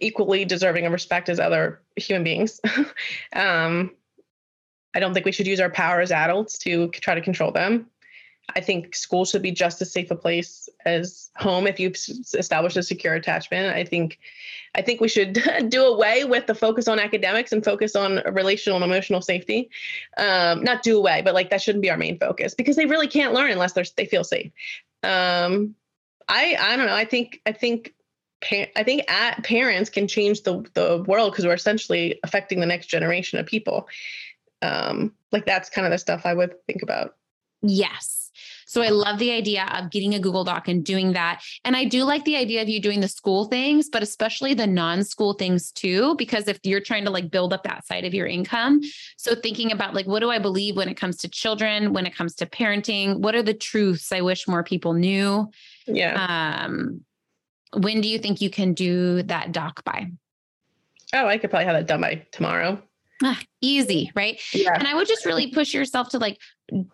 equally 0.00 0.44
deserving 0.44 0.84
of 0.84 0.92
respect 0.92 1.28
as 1.28 1.40
other 1.40 1.80
human 1.96 2.24
beings. 2.24 2.60
um, 3.32 3.92
I 4.94 5.00
don't 5.00 5.14
think 5.14 5.24
we 5.24 5.32
should 5.32 5.46
use 5.46 5.60
our 5.60 5.70
power 5.70 6.00
as 6.00 6.10
adults 6.10 6.58
to 6.58 6.88
try 6.88 7.14
to 7.14 7.20
control 7.20 7.52
them. 7.52 7.86
I 8.56 8.60
think 8.60 8.94
school 8.96 9.24
should 9.24 9.42
be 9.42 9.52
just 9.52 9.82
as 9.82 9.92
safe 9.92 10.10
a 10.10 10.16
place 10.16 10.68
as 10.86 11.30
home 11.36 11.66
if 11.66 11.78
you've 11.78 11.96
established 12.34 12.78
a 12.78 12.82
secure 12.82 13.14
attachment. 13.14 13.76
I 13.76 13.84
think 13.84 14.18
I 14.74 14.82
think 14.82 15.00
we 15.00 15.08
should 15.08 15.42
do 15.68 15.84
away 15.84 16.24
with 16.24 16.46
the 16.46 16.54
focus 16.54 16.88
on 16.88 16.98
academics 16.98 17.52
and 17.52 17.62
focus 17.62 17.94
on 17.94 18.22
relational 18.32 18.82
and 18.82 18.90
emotional 18.90 19.20
safety. 19.20 19.70
Um, 20.16 20.64
not 20.64 20.82
do 20.82 20.96
away, 20.96 21.20
but 21.22 21.34
like 21.34 21.50
that 21.50 21.60
shouldn't 21.60 21.82
be 21.82 21.90
our 21.90 21.98
main 21.98 22.18
focus 22.18 22.54
because 22.54 22.76
they 22.76 22.86
really 22.86 23.06
can't 23.06 23.34
learn 23.34 23.50
unless 23.50 23.74
they're 23.74 23.84
they 23.96 24.06
feel 24.06 24.24
safe. 24.24 24.50
Um, 25.02 25.74
I 26.26 26.56
I 26.58 26.76
don't 26.76 26.86
know. 26.86 26.94
I 26.94 27.04
think 27.04 27.42
I 27.44 27.52
think 27.52 27.94
I 28.42 28.82
think 28.84 29.10
at 29.10 29.42
parents 29.44 29.90
can 29.90 30.06
change 30.06 30.42
the 30.42 30.64
the 30.74 31.04
world 31.06 31.32
because 31.32 31.44
we're 31.44 31.54
essentially 31.54 32.18
affecting 32.22 32.60
the 32.60 32.66
next 32.66 32.86
generation 32.86 33.38
of 33.38 33.46
people. 33.46 33.88
Um, 34.62 35.12
like 35.32 35.46
that's 35.46 35.70
kind 35.70 35.86
of 35.86 35.90
the 35.90 35.98
stuff 35.98 36.22
I 36.24 36.34
would 36.34 36.54
think 36.66 36.82
about. 36.82 37.16
Yes. 37.62 38.30
So 38.66 38.82
I 38.82 38.90
love 38.90 39.18
the 39.18 39.32
idea 39.32 39.64
of 39.72 39.90
getting 39.90 40.14
a 40.14 40.20
Google 40.20 40.44
Doc 40.44 40.68
and 40.68 40.84
doing 40.84 41.14
that. 41.14 41.42
And 41.64 41.74
I 41.74 41.86
do 41.86 42.04
like 42.04 42.24
the 42.24 42.36
idea 42.36 42.60
of 42.60 42.68
you 42.68 42.80
doing 42.80 43.00
the 43.00 43.08
school 43.08 43.46
things, 43.46 43.88
but 43.88 44.02
especially 44.02 44.52
the 44.52 44.66
non-school 44.66 45.32
things 45.32 45.72
too, 45.72 46.14
because 46.16 46.48
if 46.48 46.58
you're 46.64 46.82
trying 46.82 47.06
to 47.06 47.10
like 47.10 47.30
build 47.30 47.54
up 47.54 47.62
that 47.62 47.86
side 47.86 48.04
of 48.04 48.12
your 48.12 48.26
income. 48.26 48.82
So 49.16 49.34
thinking 49.34 49.72
about 49.72 49.94
like, 49.94 50.06
what 50.06 50.20
do 50.20 50.30
I 50.30 50.38
believe 50.38 50.76
when 50.76 50.90
it 50.90 50.98
comes 50.98 51.16
to 51.18 51.28
children, 51.28 51.94
when 51.94 52.04
it 52.04 52.14
comes 52.14 52.34
to 52.36 52.46
parenting? 52.46 53.20
What 53.20 53.34
are 53.34 53.42
the 53.42 53.54
truths 53.54 54.12
I 54.12 54.20
wish 54.20 54.46
more 54.46 54.62
people 54.62 54.92
knew? 54.92 55.50
Yeah. 55.86 56.66
Um, 56.66 57.00
when 57.74 58.00
do 58.00 58.08
you 58.08 58.18
think 58.18 58.40
you 58.40 58.50
can 58.50 58.74
do 58.74 59.22
that 59.24 59.52
doc 59.52 59.84
by? 59.84 60.10
Oh, 61.12 61.26
I 61.26 61.38
could 61.38 61.50
probably 61.50 61.66
have 61.66 61.76
that 61.76 61.86
done 61.86 62.00
by 62.00 62.26
tomorrow. 62.32 62.82
Ah, 63.22 63.40
easy, 63.60 64.10
right? 64.14 64.40
Yeah. 64.52 64.74
And 64.74 64.86
I 64.86 64.94
would 64.94 65.08
just 65.08 65.26
really 65.26 65.50
push 65.50 65.74
yourself 65.74 66.10
to 66.10 66.18
like 66.18 66.38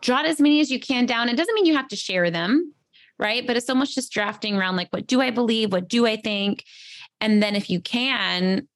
jot 0.00 0.24
as 0.24 0.40
many 0.40 0.60
as 0.60 0.70
you 0.70 0.80
can 0.80 1.04
down. 1.06 1.28
It 1.28 1.36
doesn't 1.36 1.54
mean 1.54 1.66
you 1.66 1.76
have 1.76 1.88
to 1.88 1.96
share 1.96 2.30
them, 2.30 2.72
right? 3.18 3.46
But 3.46 3.56
it's 3.56 3.68
almost 3.68 3.94
just 3.94 4.12
drafting 4.12 4.56
around 4.56 4.76
like, 4.76 4.92
what 4.92 5.06
do 5.06 5.20
I 5.20 5.30
believe? 5.30 5.72
What 5.72 5.88
do 5.88 6.06
I 6.06 6.16
think? 6.16 6.64
And 7.20 7.42
then 7.42 7.54
if 7.56 7.68
you 7.68 7.80
can, 7.80 8.68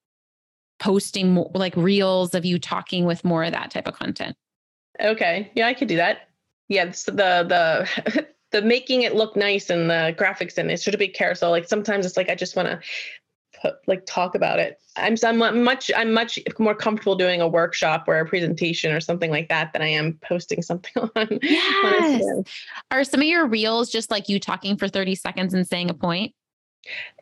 posting 0.78 1.32
more 1.32 1.50
like 1.54 1.76
reels 1.76 2.34
of 2.34 2.44
you 2.44 2.58
talking 2.58 3.04
with 3.04 3.24
more 3.24 3.44
of 3.44 3.52
that 3.52 3.70
type 3.70 3.88
of 3.88 3.94
content. 3.94 4.36
Okay. 5.00 5.50
Yeah, 5.54 5.66
I 5.66 5.74
could 5.74 5.88
do 5.88 5.96
that. 5.96 6.28
Yeah. 6.68 6.90
So 6.90 7.12
the 7.12 7.86
the 8.14 8.26
the 8.50 8.62
making 8.62 9.02
it 9.02 9.14
look 9.14 9.36
nice 9.36 9.70
and 9.70 9.90
the 9.90 10.14
graphics 10.18 10.58
and 10.58 10.70
it's 10.70 10.84
such 10.84 10.94
a 10.94 10.98
big 10.98 11.14
carousel. 11.14 11.50
Like 11.50 11.68
sometimes 11.68 12.06
it's 12.06 12.16
like 12.16 12.30
I 12.30 12.34
just 12.34 12.56
want 12.56 12.68
to 12.68 12.80
put 13.60 13.74
like 13.86 14.04
talk 14.06 14.34
about 14.34 14.58
it. 14.58 14.78
I'm 14.96 15.16
I'm 15.22 15.62
much 15.62 15.90
I'm 15.94 16.12
much 16.12 16.38
more 16.58 16.74
comfortable 16.74 17.14
doing 17.14 17.40
a 17.40 17.48
workshop 17.48 18.04
or 18.06 18.18
a 18.18 18.26
presentation 18.26 18.92
or 18.92 19.00
something 19.00 19.30
like 19.30 19.48
that 19.48 19.72
than 19.72 19.82
I 19.82 19.88
am 19.88 20.18
posting 20.22 20.62
something 20.62 21.10
on. 21.16 21.38
Yes. 21.42 22.24
Are 22.90 23.04
some 23.04 23.20
of 23.20 23.26
your 23.26 23.46
reels 23.46 23.90
just 23.90 24.10
like 24.10 24.28
you 24.28 24.40
talking 24.40 24.76
for 24.76 24.88
30 24.88 25.14
seconds 25.14 25.54
and 25.54 25.66
saying 25.66 25.90
a 25.90 25.94
point? 25.94 26.34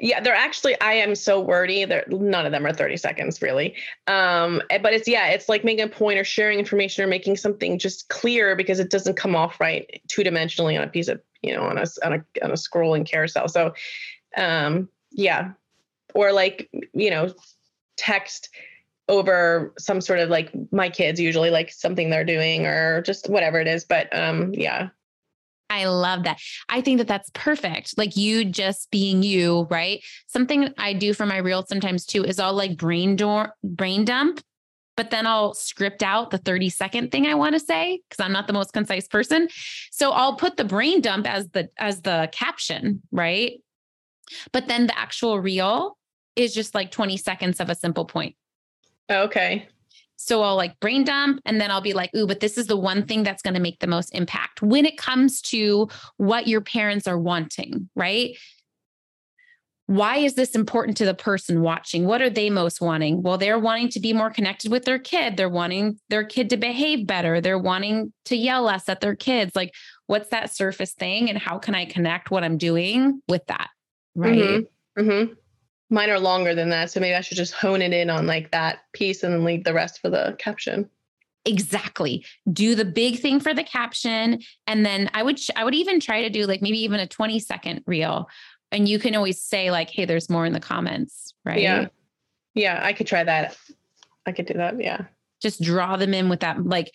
Yeah, 0.01 0.21
they're 0.21 0.35
actually 0.35 0.79
I 0.81 0.93
am 0.95 1.15
so 1.15 1.41
wordy. 1.41 1.85
They're 1.85 2.05
none 2.09 2.47
of 2.47 2.53
them 2.53 2.67
are 2.67 2.73
30 2.73 2.97
seconds 2.97 3.43
really. 3.43 3.75
Um, 4.07 4.63
eh, 4.71 4.79
but 4.79 4.93
it's 4.93 5.09
yeah, 5.09 5.29
it's 5.29 5.49
like 5.49 5.65
making 5.65 5.85
a 5.85 5.89
point 5.89 6.19
or 6.19 6.25
sharing 6.25 6.59
information 6.59 7.03
or 7.03 7.07
making 7.07 7.37
something 7.37 7.79
just 7.79 8.09
clear 8.09 8.55
because 8.55 8.79
it 8.79 8.91
doesn't 8.91 9.17
come 9.17 9.35
off 9.35 9.59
right 9.61 10.01
two 10.09 10.23
dimensionally 10.23 10.77
on 10.77 10.85
a 10.85 10.91
piece 10.91 11.09
of, 11.09 11.21
you 11.43 11.55
know, 11.55 11.63
on 11.63 11.79
a 11.79 11.87
on 12.05 12.13
a 12.13 12.45
on 12.45 12.51
a 12.51 12.55
scrolling 12.55 13.07
carousel. 13.09 13.49
So 13.49 13.75
um 14.37 14.89
yeah. 15.11 15.53
Or 16.15 16.33
like, 16.33 16.71
you 16.95 17.11
know, 17.11 17.33
text 17.97 18.51
over 19.09 19.73
some 19.79 20.01
sort 20.01 20.19
of 20.19 20.29
like 20.29 20.51
my 20.73 20.89
kids 20.89 21.21
usually 21.21 21.51
like 21.51 21.71
something 21.73 22.11
they're 22.11 22.25
doing 22.25 22.67
or 22.67 23.03
just 23.03 23.29
whatever 23.31 23.61
it 23.61 23.67
is. 23.67 23.85
But 23.85 24.17
um 24.17 24.53
yeah, 24.55 24.91
I 25.69 25.87
love 25.87 26.25
that. 26.25 26.39
I 26.69 26.81
think 26.81 26.99
that 26.99 27.09
that's 27.09 27.31
perfect. 27.35 27.99
Like 27.99 28.17
you 28.17 28.45
just 28.45 28.91
being 28.91 29.23
you, 29.23 29.67
right? 29.71 30.03
Something 30.27 30.73
I 30.79 30.93
do 30.93 31.13
for 31.13 31.27
my 31.27 31.39
reel 31.39 31.65
sometimes 31.67 32.07
too 32.07 32.25
is 32.25 32.39
I'll 32.39 32.55
like 32.55 32.77
brain 32.77 33.17
door 33.17 33.55
brain 33.65 34.05
dump, 34.05 34.41
but 34.97 35.11
then 35.11 35.27
I'll 35.27 35.55
script 35.55 36.03
out 36.03 36.31
the 36.31 36.39
30 36.39 36.71
second 36.71 37.11
thing 37.11 37.27
I 37.27 37.35
want 37.35 37.55
to 37.55 37.61
say 37.61 38.01
because 38.09 38.25
I'm 38.25 38.33
not 38.33 38.47
the 38.47 38.53
most 38.53 38.73
concise 38.73 39.09
person. 39.09 39.49
So 39.91 40.13
I'll 40.13 40.37
put 40.37 40.57
the 40.57 40.65
brain 40.65 41.01
dump 41.01 41.29
as 41.29 41.49
the 41.49 41.69
as 41.79 42.03
the 42.03 42.29
caption, 42.33 43.03
right? 43.11 43.61
But 44.53 44.69
then 44.69 44.87
the 44.87 44.99
actual 44.99 45.41
reel 45.41 45.97
is 46.37 46.55
just 46.55 46.75
like 46.75 46.91
20 46.91 47.17
seconds 47.17 47.61
of 47.61 47.71
a 47.71 47.75
simple 47.75 48.05
point. 48.05 48.37
Oh, 49.09 49.23
okay. 49.25 49.69
So 50.17 50.43
I'll 50.43 50.57
like 50.57 50.79
brain 50.81 51.05
dump 51.05 51.41
and 51.45 51.61
then 51.61 51.71
I'll 51.71 51.81
be 51.81 51.93
like, 51.93 52.11
ooh, 52.17 52.27
but 52.27 52.41
this 52.41 52.59
is 52.59 52.67
the 52.67 52.77
one 52.77 53.07
thing 53.07 53.23
that's 53.23 53.43
going 53.43 53.55
to 53.55 53.61
make 53.61 53.79
the 53.79 53.87
most 53.87 54.15
impact 54.15 54.63
when 54.63 54.87
it 54.87 54.99
comes 54.99 55.41
to 55.43 55.89
what 56.17 56.49
your 56.49 56.63
parents 56.63 57.07
are 57.07 57.19
wanting, 57.19 57.89
right? 57.95 58.37
Why 59.89 60.17
is 60.17 60.35
this 60.35 60.57
important 60.57 60.97
to 60.97 61.05
the 61.05 61.15
person 61.15 61.61
watching? 61.61 62.07
What 62.07 62.21
are 62.21 62.31
they 62.31 62.51
most 62.51 62.81
wanting? 62.81 63.23
Well, 63.23 63.39
they're 63.39 63.59
wanting 63.59 63.89
to 63.91 64.01
be 64.01 64.13
more 64.13 64.31
connected 64.31 64.73
with 64.73 64.85
their 64.85 64.99
kid. 64.99 65.37
They're 65.37 65.49
wanting 65.49 66.01
their 66.09 66.25
kid 66.25 66.51
to 66.51 66.57
behave 66.57 67.07
better. 67.07 67.41
They're 67.41 67.59
wanting 67.59 68.13
to 68.25 68.37
yell 68.37 68.63
less 68.63 68.89
at 68.89 69.01
their 69.01 69.15
kids. 69.15 69.55
Like, 69.55 69.73
what's 70.09 70.31
that 70.31 70.53
surface 70.53 70.93
thing? 70.93 71.29
And 71.31 71.39
how 71.39 71.59
can 71.59 71.77
I 71.77 71.85
connect 71.85 72.33
what 72.33 72.43
I'm 72.43 72.59
doing 72.59 73.23
with 73.29 73.47
that? 73.47 73.69
Right. 74.17 74.39
Mm-hmm. 74.39 75.03
Mm-hmm 75.03 75.33
mine 75.91 76.11
are 76.11 76.19
longer 76.19 76.55
than 76.55 76.71
that. 76.71 76.91
So 76.91 77.01
maybe 77.01 77.15
I 77.15 77.21
should 77.21 77.37
just 77.37 77.55
hone 77.55 77.83
it 77.83 77.93
in 77.93 78.11
on 78.11 78.27
like 78.27 78.51
that 78.51 78.81
piece 78.93 79.23
and 79.23 79.33
then 79.33 79.45
leave 79.45 79.65
the 79.65 79.75
rest 79.75 80.01
for 80.01 80.11
the 80.11 80.37
caption. 80.39 80.89
Exactly. 81.45 82.25
Do 82.53 82.75
the 82.75 82.85
big 82.85 83.21
thing 83.21 83.39
for 83.39 83.55
the 83.55 83.63
caption. 83.63 84.41
And 84.67 84.85
then 84.85 85.09
I 85.15 85.23
would, 85.23 85.39
I 85.55 85.65
would 85.65 85.77
even 85.77 86.01
try 86.01 86.23
to 86.23 86.31
do 86.31 86.47
like 86.47 86.61
maybe 86.61 86.79
even 86.83 86.99
a 86.99 87.07
20 87.07 87.39
second 87.39 87.85
reel. 87.87 88.29
And 88.73 88.89
you 88.89 88.99
can 88.99 89.15
always 89.15 89.41
say 89.41 89.71
like, 89.71 89.91
Hey, 89.91 90.05
there's 90.05 90.29
more 90.29 90.45
in 90.45 90.53
the 90.53 90.61
comments. 90.61 91.35
Right. 91.45 91.61
Yeah. 91.61 91.87
Yeah. 92.55 92.81
I 92.83 92.93
could 92.93 93.07
try 93.07 93.23
that. 93.23 93.57
I 94.27 94.33
could 94.33 94.47
do 94.47 94.55
that. 94.55 94.81
Yeah. 94.81 95.05
Just 95.41 95.63
draw 95.63 95.97
them 95.97 96.15
in 96.15 96.29
with 96.29 96.41
that, 96.41 96.65
like 96.65 96.91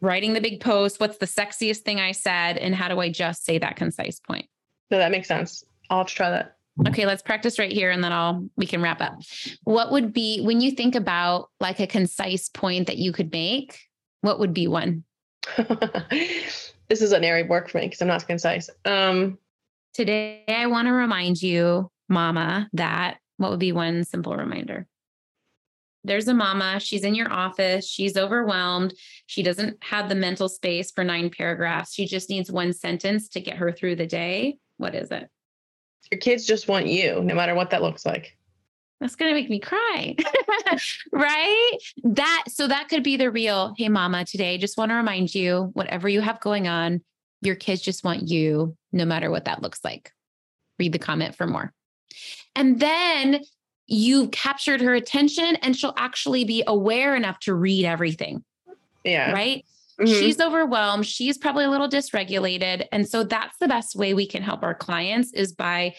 writing 0.00 0.34
the 0.34 0.40
big 0.40 0.60
post. 0.60 1.00
What's 1.00 1.16
the 1.16 1.26
sexiest 1.26 1.78
thing 1.78 1.98
I 1.98 2.12
said? 2.12 2.58
And 2.58 2.74
how 2.74 2.88
do 2.88 3.00
I 3.00 3.10
just 3.10 3.44
say 3.44 3.58
that 3.58 3.74
concise 3.74 4.20
point? 4.20 4.46
No, 4.90 4.98
that 4.98 5.10
makes 5.10 5.26
sense. 5.26 5.64
I'll 5.90 5.98
have 5.98 6.06
to 6.06 6.14
try 6.14 6.30
that. 6.30 6.56
Okay, 6.88 7.04
let's 7.04 7.22
practice 7.22 7.58
right 7.58 7.70
here 7.70 7.90
and 7.90 8.02
then 8.02 8.12
I'll 8.12 8.48
we 8.56 8.66
can 8.66 8.80
wrap 8.80 9.00
up. 9.00 9.14
What 9.64 9.92
would 9.92 10.12
be 10.12 10.40
when 10.40 10.60
you 10.60 10.70
think 10.70 10.94
about 10.94 11.50
like 11.60 11.80
a 11.80 11.86
concise 11.86 12.48
point 12.48 12.86
that 12.86 12.96
you 12.96 13.12
could 13.12 13.30
make, 13.30 13.78
what 14.22 14.38
would 14.38 14.54
be 14.54 14.66
one? 14.66 15.04
this 15.56 16.72
is 17.02 17.12
an 17.12 17.24
area 17.24 17.44
of 17.44 17.50
work 17.50 17.68
for 17.68 17.78
me 17.78 17.86
because 17.86 18.00
I'm 18.00 18.08
not 18.08 18.26
concise. 18.26 18.70
Um 18.84 19.38
today 19.92 20.44
I 20.48 20.66
want 20.66 20.88
to 20.88 20.92
remind 20.92 21.42
you, 21.42 21.90
mama, 22.08 22.68
that 22.72 23.18
what 23.36 23.50
would 23.50 23.60
be 23.60 23.72
one 23.72 24.04
simple 24.04 24.34
reminder? 24.34 24.86
There's 26.04 26.26
a 26.26 26.34
mama, 26.34 26.80
she's 26.80 27.04
in 27.04 27.14
your 27.14 27.30
office, 27.30 27.86
she's 27.86 28.16
overwhelmed, 28.16 28.94
she 29.26 29.42
doesn't 29.42 29.76
have 29.84 30.08
the 30.08 30.16
mental 30.16 30.48
space 30.48 30.90
for 30.90 31.04
nine 31.04 31.30
paragraphs. 31.30 31.94
She 31.94 32.06
just 32.06 32.28
needs 32.28 32.50
one 32.50 32.72
sentence 32.72 33.28
to 33.30 33.40
get 33.40 33.58
her 33.58 33.70
through 33.70 33.96
the 33.96 34.06
day. 34.06 34.58
What 34.78 34.96
is 34.96 35.12
it? 35.12 35.28
Your 36.10 36.18
kids 36.18 36.46
just 36.46 36.68
want 36.68 36.86
you, 36.86 37.22
no 37.22 37.34
matter 37.34 37.54
what 37.54 37.70
that 37.70 37.82
looks 37.82 38.04
like. 38.04 38.36
That's 39.00 39.16
going 39.16 39.30
to 39.30 39.34
make 39.34 39.50
me 39.50 39.58
cry. 39.58 40.14
right? 41.12 41.70
That 42.04 42.44
so 42.48 42.68
that 42.68 42.88
could 42.88 43.02
be 43.02 43.16
the 43.16 43.30
reel, 43.30 43.74
hey 43.76 43.88
mama, 43.88 44.24
today 44.24 44.58
just 44.58 44.78
want 44.78 44.90
to 44.90 44.94
remind 44.94 45.34
you 45.34 45.70
whatever 45.72 46.08
you 46.08 46.20
have 46.20 46.40
going 46.40 46.68
on, 46.68 47.02
your 47.40 47.56
kids 47.56 47.82
just 47.82 48.04
want 48.04 48.28
you 48.28 48.76
no 48.92 49.04
matter 49.04 49.30
what 49.30 49.46
that 49.46 49.60
looks 49.60 49.80
like. 49.84 50.12
Read 50.78 50.92
the 50.92 51.00
comment 51.00 51.34
for 51.34 51.46
more. 51.48 51.72
And 52.54 52.78
then 52.78 53.40
you've 53.88 54.30
captured 54.30 54.80
her 54.80 54.94
attention 54.94 55.56
and 55.56 55.76
she'll 55.76 55.94
actually 55.96 56.44
be 56.44 56.62
aware 56.66 57.16
enough 57.16 57.40
to 57.40 57.54
read 57.54 57.84
everything. 57.84 58.44
Yeah. 59.04 59.32
Right? 59.32 59.64
Mm-hmm. 60.02 60.20
She's 60.20 60.40
overwhelmed. 60.40 61.06
She's 61.06 61.38
probably 61.38 61.64
a 61.64 61.70
little 61.70 61.88
dysregulated. 61.88 62.86
And 62.90 63.08
so 63.08 63.22
that's 63.22 63.56
the 63.58 63.68
best 63.68 63.94
way 63.94 64.14
we 64.14 64.26
can 64.26 64.42
help 64.42 64.62
our 64.62 64.74
clients 64.74 65.32
is 65.32 65.52
by 65.52 65.94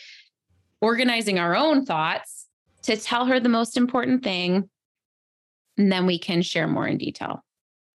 organizing 0.81 1.39
our 1.39 1.55
own 1.55 1.85
thoughts 1.85 2.47
to 2.83 2.97
tell 2.97 3.25
her 3.25 3.39
the 3.39 3.49
most 3.49 3.77
important 3.77 4.23
thing. 4.23 4.69
And 5.77 5.91
then 5.91 6.05
we 6.05 6.19
can 6.19 6.41
share 6.41 6.67
more 6.67 6.87
in 6.87 6.97
detail. 6.97 7.43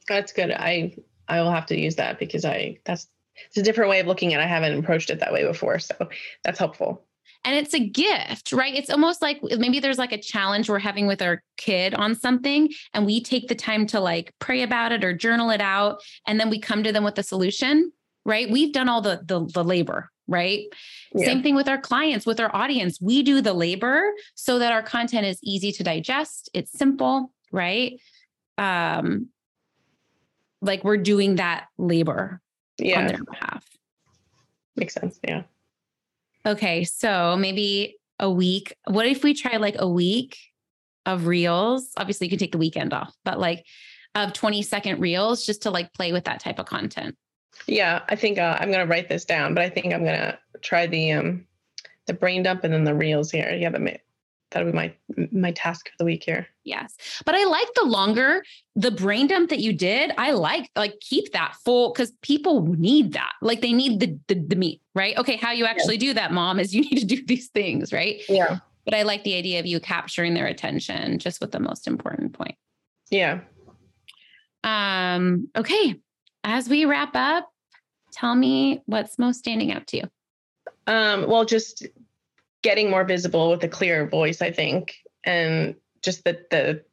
That's 0.09 0.33
good. 0.33 0.51
I 0.51 0.97
I 1.29 1.43
will 1.43 1.53
have 1.53 1.67
to 1.67 1.79
use 1.79 1.97
that 1.97 2.19
because 2.19 2.45
I 2.45 2.79
that's 2.85 3.09
it's 3.47 3.59
a 3.59 3.63
different 3.63 3.91
way 3.91 4.01
of 4.01 4.07
looking 4.07 4.35
at 4.35 4.41
it. 4.41 4.45
I 4.45 4.47
haven't 4.47 4.79
approached 4.79 5.11
it 5.11 5.21
that 5.21 5.33
way 5.33 5.47
before. 5.47 5.79
So 5.79 5.95
that's 6.43 6.59
helpful 6.59 7.05
and 7.45 7.57
it's 7.57 7.75
a 7.75 7.79
gift, 7.79 8.53
right? 8.53 8.75
It's 8.75 8.91
almost 8.91 9.23
like 9.23 9.41
maybe 9.43 9.81
there's 9.81 9.99
like 9.99 10.13
a 10.13 10.21
challenge 10.21 10.69
we're 10.69 10.79
having 10.79 11.07
with 11.07 11.23
our 11.23 11.43
kid 11.57 11.95
on 11.95 12.15
something, 12.15 12.71
and 12.93 13.07
we 13.07 13.23
take 13.23 13.49
the 13.49 13.55
time 13.55 13.87
to 13.89 14.01
like 14.01 14.33
pray 14.39 14.63
about 14.63 14.93
it 14.93 15.05
or 15.05 15.13
journal 15.13 15.51
it 15.51 15.61
out, 15.61 16.01
and 16.27 16.39
then 16.39 16.51
we 16.51 16.61
come 16.61 16.83
to 16.83 16.93
them 16.93 17.05
with 17.05 17.19
a 17.19 17.23
solution, 17.23 17.93
right? 18.25 18.51
We've 18.51 18.73
done 18.73 18.89
all 18.89 19.01
the 19.01 19.21
the, 19.25 19.47
the 19.47 19.65
labor, 19.65 20.11
right? 20.27 20.65
Yeah. 21.15 21.27
Same 21.27 21.43
thing 21.43 21.55
with 21.55 21.69
our 21.69 21.79
clients, 21.79 22.27
with 22.27 22.41
our 22.41 22.55
audience. 22.55 23.01
We 23.01 23.23
do 23.23 23.41
the 23.41 23.55
labor 23.55 24.13
so 24.35 24.59
that 24.59 24.73
our 24.73 24.83
content 24.83 25.27
is 25.27 25.39
easy 25.43 25.73
to 25.73 25.83
digest, 25.83 26.51
it's 26.53 26.73
simple, 26.73 27.33
right? 27.53 28.01
Um, 28.59 29.29
like 30.61 30.83
we're 30.85 30.97
doing 30.97 31.37
that 31.37 31.69
labor 31.79 32.41
yeah. 32.79 33.01
on 33.01 33.07
their 33.07 33.23
behalf. 33.23 33.65
Makes 34.77 34.95
sense. 34.95 35.19
Yeah. 35.27 35.43
Okay, 36.49 36.85
so 36.85 37.37
maybe 37.37 37.99
a 38.19 38.31
week. 38.31 38.75
What 38.87 39.07
if 39.07 39.23
we 39.23 39.35
try 39.35 39.59
like 39.59 39.77
a 39.79 39.87
week 39.87 40.39
of 41.05 41.27
reels? 41.27 41.91
Obviously, 41.99 42.27
you 42.27 42.31
can 42.31 42.39
take 42.39 42.53
the 42.53 42.59
weekend 42.59 42.95
off, 42.95 43.15
but 43.23 43.39
like 43.39 43.67
of 44.15 44.33
20 44.33 44.63
second 44.63 44.99
reels 44.99 45.45
just 45.45 45.63
to 45.63 45.71
like 45.71 45.93
play 45.93 46.11
with 46.11 46.25
that 46.25 46.41
type 46.41 46.59
of 46.59 46.65
content. 46.65 47.17
Yeah, 47.67 48.01
I 48.09 48.17
think 48.17 48.39
uh, 48.39 48.57
I'm 48.59 48.73
going 48.73 48.85
to 48.85 48.91
write 48.91 49.11
this 49.11 49.27
down, 49.27 49.53
but 49.53 49.63
I 49.63 49.69
think 49.69 49.93
I'm 49.93 50.05
going 50.05 50.19
to 50.19 50.39
try 50.63 50.87
the 50.87 51.13
um 51.13 51.45
the 52.07 52.15
brain 52.15 52.43
dump 52.43 52.65
and 52.65 52.73
then 52.73 52.85
the 52.85 52.95
reels 52.95 53.31
here. 53.31 53.51
Yeah, 53.51 53.69
the 53.69 54.01
that'll 54.51 54.71
be 54.71 54.77
my 54.77 54.93
my 55.31 55.53
task 55.53 55.89
for 55.89 55.95
the 55.99 56.05
week 56.05 56.25
here. 56.25 56.47
Yes. 56.65 56.95
But 57.25 57.35
I 57.35 57.45
like 57.45 57.69
the 57.75 57.85
longer 57.85 58.45
the 58.77 58.91
brain 58.91 59.27
dump 59.27 59.51
that 59.51 59.61
you 59.61 59.73
did. 59.73 60.13
I 60.19 60.33
like 60.33 60.71
like 60.77 60.99
keep 61.01 61.33
that 61.33 61.55
full 61.65 61.93
because 61.93 62.13
people 62.23 62.67
need 62.67 63.13
that. 63.13 63.33
Like 63.43 63.61
they 63.61 63.73
need 63.73 64.01
the, 64.01 64.19
the, 64.29 64.41
the 64.41 64.57
meat, 64.57 64.81
right? 64.95 65.17
Okay, 65.19 65.37
how 65.37 65.53
you 65.53 65.67
actually 65.67 65.97
yeah. 65.97 66.01
do 66.01 66.15
that, 66.15 66.33
mom, 66.33 66.61
is 66.61 66.75
you 66.75 66.81
need 66.91 66.99
to 66.99 67.07
do 67.07 67.25
these 67.25 67.49
things, 67.49 67.93
right? 67.93 68.21
Yeah. 68.29 68.59
But 68.85 68.95
I 68.95 69.03
like 69.03 69.23
the 69.25 69.35
idea 69.35 69.61
of 69.61 69.67
you 69.67 69.81
capturing 69.81 70.35
their 70.35 70.47
attention 70.47 71.19
just 71.19 71.41
with 71.41 71.53
the 71.53 71.61
most 71.61 71.87
important 71.87 72.33
point. 72.33 72.57
Yeah. 73.11 73.41
Um, 74.65 75.49
okay. 75.55 75.97
As 76.43 76.69
we 76.69 76.87
wrap 76.87 77.15
up, 77.15 77.51
tell 78.13 78.35
me 78.35 78.83
what's 78.87 79.19
most 79.19 79.41
standing 79.41 79.73
out 79.73 79.87
to 79.89 79.99
you. 79.99 80.03
Um, 80.87 81.29
well, 81.29 81.45
just 81.45 81.87
getting 82.63 82.91
more 82.91 83.05
visible 83.05 83.51
with 83.51 83.63
a 83.65 83.69
clearer 83.69 84.07
voice, 84.07 84.43
I 84.43 84.51
think, 84.51 84.97
and 85.25 85.75
just 86.03 86.25
the 86.25 86.45
the 86.51 86.85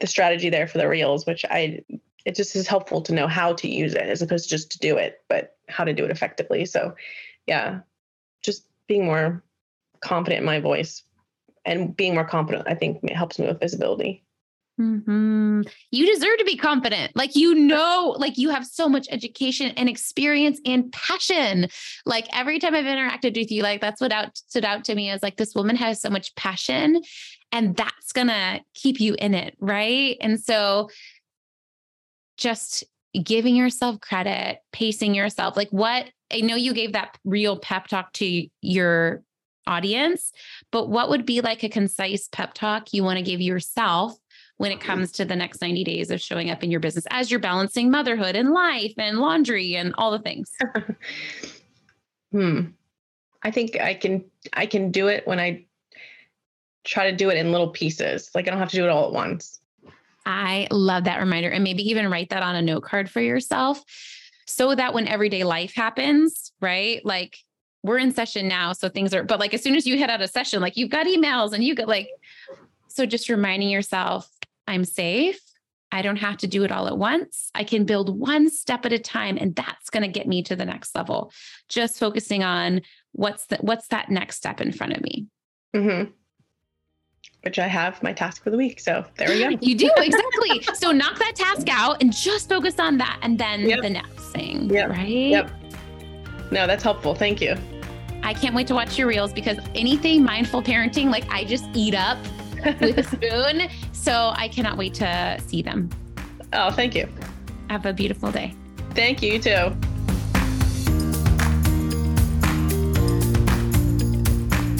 the 0.00 0.06
strategy 0.06 0.50
there 0.50 0.66
for 0.66 0.78
the 0.78 0.88
reels, 0.88 1.26
which 1.26 1.44
I 1.48 1.84
it 2.24 2.34
just 2.34 2.56
is 2.56 2.66
helpful 2.66 3.02
to 3.02 3.14
know 3.14 3.28
how 3.28 3.52
to 3.54 3.68
use 3.68 3.94
it 3.94 4.02
as 4.02 4.22
opposed 4.22 4.44
to 4.44 4.50
just 4.50 4.72
to 4.72 4.78
do 4.78 4.96
it, 4.96 5.22
but 5.28 5.56
how 5.68 5.84
to 5.84 5.92
do 5.92 6.04
it 6.04 6.10
effectively. 6.10 6.64
So, 6.64 6.94
yeah, 7.46 7.80
just 8.42 8.66
being 8.86 9.04
more 9.04 9.42
confident 10.00 10.40
in 10.40 10.46
my 10.46 10.60
voice 10.60 11.02
and 11.64 11.96
being 11.96 12.14
more 12.14 12.24
confident, 12.24 12.66
I 12.66 12.74
think 12.74 13.08
helps 13.10 13.38
me 13.38 13.46
with 13.46 13.60
visibility. 13.60 14.23
Mm-hmm. 14.80 15.62
You 15.92 16.06
deserve 16.06 16.38
to 16.38 16.44
be 16.44 16.56
confident. 16.56 17.14
Like, 17.14 17.36
you 17.36 17.54
know, 17.54 18.16
like 18.18 18.36
you 18.36 18.50
have 18.50 18.66
so 18.66 18.88
much 18.88 19.06
education 19.10 19.72
and 19.76 19.88
experience 19.88 20.60
and 20.66 20.90
passion. 20.92 21.68
Like, 22.04 22.26
every 22.36 22.58
time 22.58 22.74
I've 22.74 22.84
interacted 22.84 23.36
with 23.36 23.50
you, 23.50 23.62
like, 23.62 23.80
that's 23.80 24.00
what 24.00 24.12
out, 24.12 24.36
stood 24.36 24.64
out 24.64 24.84
to 24.84 24.94
me 24.94 25.10
is 25.10 25.22
like, 25.22 25.36
this 25.36 25.54
woman 25.54 25.76
has 25.76 26.00
so 26.00 26.10
much 26.10 26.34
passion 26.34 27.02
and 27.52 27.76
that's 27.76 28.12
to 28.12 28.60
keep 28.74 29.00
you 29.00 29.14
in 29.18 29.34
it. 29.34 29.56
Right. 29.60 30.16
And 30.20 30.40
so, 30.40 30.90
just 32.36 32.82
giving 33.22 33.54
yourself 33.54 34.00
credit, 34.00 34.58
pacing 34.72 35.14
yourself, 35.14 35.56
like, 35.56 35.70
what 35.70 36.06
I 36.32 36.40
know 36.40 36.56
you 36.56 36.74
gave 36.74 36.94
that 36.94 37.16
real 37.24 37.56
pep 37.58 37.86
talk 37.86 38.12
to 38.14 38.46
your 38.60 39.22
audience, 39.66 40.32
but 40.72 40.88
what 40.88 41.08
would 41.10 41.24
be 41.24 41.40
like 41.40 41.62
a 41.62 41.68
concise 41.68 42.28
pep 42.28 42.54
talk 42.54 42.92
you 42.92 43.04
want 43.04 43.18
to 43.18 43.24
give 43.24 43.40
yourself? 43.40 44.14
When 44.56 44.72
it 44.72 44.80
comes 44.80 45.12
to 45.12 45.24
the 45.24 45.36
next 45.36 45.60
90 45.60 45.84
days 45.84 46.10
of 46.10 46.20
showing 46.20 46.50
up 46.50 46.62
in 46.62 46.70
your 46.70 46.80
business 46.80 47.06
as 47.10 47.30
you're 47.30 47.40
balancing 47.40 47.90
motherhood 47.90 48.36
and 48.36 48.50
life 48.50 48.94
and 48.98 49.18
laundry 49.18 49.76
and 49.76 49.94
all 49.98 50.10
the 50.10 50.18
things? 50.18 50.50
hmm. 52.32 52.60
I 53.42 53.50
think 53.50 53.78
I 53.78 53.94
can 53.94 54.24
I 54.52 54.66
can 54.66 54.90
do 54.90 55.08
it 55.08 55.26
when 55.26 55.38
I 55.38 55.66
try 56.84 57.10
to 57.10 57.16
do 57.16 57.30
it 57.30 57.36
in 57.36 57.52
little 57.52 57.70
pieces. 57.70 58.30
Like 58.34 58.46
I 58.46 58.50
don't 58.50 58.58
have 58.58 58.70
to 58.70 58.76
do 58.76 58.84
it 58.84 58.90
all 58.90 59.06
at 59.06 59.12
once. 59.12 59.60
I 60.26 60.68
love 60.70 61.04
that 61.04 61.20
reminder 61.20 61.50
and 61.50 61.62
maybe 61.62 61.82
even 61.90 62.10
write 62.10 62.30
that 62.30 62.42
on 62.42 62.56
a 62.56 62.62
note 62.62 62.84
card 62.84 63.10
for 63.10 63.20
yourself 63.20 63.82
so 64.46 64.74
that 64.74 64.94
when 64.94 65.06
everyday 65.06 65.44
life 65.44 65.74
happens, 65.74 66.52
right? 66.60 67.04
Like 67.04 67.36
we're 67.84 67.98
in 67.98 68.12
session 68.12 68.48
now 68.48 68.72
so 68.72 68.88
things 68.88 69.14
are 69.14 69.22
but 69.22 69.38
like 69.38 69.54
as 69.54 69.62
soon 69.62 69.76
as 69.76 69.86
you 69.86 69.98
head 69.98 70.10
out 70.10 70.22
of 70.22 70.30
session 70.30 70.60
like 70.60 70.76
you've 70.76 70.90
got 70.90 71.06
emails 71.06 71.52
and 71.52 71.62
you 71.62 71.74
get 71.74 71.86
like 71.86 72.08
so 72.88 73.04
just 73.06 73.28
reminding 73.28 73.68
yourself 73.68 74.28
I'm 74.66 74.84
safe. 74.84 75.40
I 75.92 76.02
don't 76.02 76.16
have 76.16 76.38
to 76.38 76.48
do 76.48 76.64
it 76.64 76.72
all 76.72 76.88
at 76.88 76.98
once. 76.98 77.50
I 77.54 77.62
can 77.62 77.84
build 77.84 78.18
one 78.18 78.50
step 78.50 78.84
at 78.84 78.92
a 78.92 78.98
time 78.98 79.38
and 79.40 79.54
that's 79.54 79.90
going 79.90 80.02
to 80.02 80.08
get 80.08 80.26
me 80.26 80.42
to 80.42 80.56
the 80.56 80.64
next 80.64 80.94
level. 80.96 81.32
Just 81.68 82.00
focusing 82.00 82.42
on 82.42 82.82
what's 83.12 83.46
the, 83.46 83.58
what's 83.58 83.86
that 83.88 84.10
next 84.10 84.36
step 84.36 84.60
in 84.60 84.72
front 84.72 84.94
of 84.94 85.02
me. 85.02 85.28
Mm-hmm. 85.74 86.10
Which 87.42 87.60
I 87.60 87.68
have 87.68 88.02
my 88.02 88.12
task 88.12 88.42
for 88.42 88.50
the 88.50 88.56
week. 88.56 88.80
So 88.80 89.04
there 89.16 89.28
we 89.28 89.38
go. 89.38 89.50
you 89.60 89.76
do 89.76 89.88
exactly. 89.96 90.62
so 90.74 90.90
knock 90.90 91.16
that 91.20 91.36
task 91.36 91.68
out 91.70 92.02
and 92.02 92.12
just 92.12 92.48
focus 92.48 92.80
on 92.80 92.98
that 92.98 93.20
and 93.22 93.38
then 93.38 93.60
yep. 93.60 93.82
the 93.82 93.90
next 93.90 94.32
thing. 94.32 94.68
Yep. 94.70 94.90
Right. 94.90 95.08
Yep. 95.08 95.50
No, 96.50 96.66
that's 96.66 96.82
helpful. 96.82 97.14
Thank 97.14 97.40
you. 97.40 97.56
I 98.24 98.34
can't 98.34 98.54
wait 98.54 98.66
to 98.68 98.74
watch 98.74 98.98
your 98.98 99.06
reels 99.06 99.32
because 99.32 99.58
anything 99.74 100.24
mindful 100.24 100.62
parenting, 100.62 101.10
like 101.10 101.30
I 101.30 101.44
just 101.44 101.66
eat 101.74 101.94
up 101.94 102.18
with 102.80 102.98
a 102.98 103.02
spoon. 103.04 103.68
So 103.92 104.32
I 104.36 104.48
cannot 104.48 104.76
wait 104.76 104.94
to 104.94 105.38
see 105.46 105.62
them. 105.62 105.90
Oh, 106.52 106.70
thank 106.70 106.94
you. 106.94 107.08
Have 107.70 107.86
a 107.86 107.92
beautiful 107.92 108.30
day. 108.30 108.54
Thank 108.90 109.22
you, 109.22 109.34
you 109.34 109.38
too. 109.38 109.76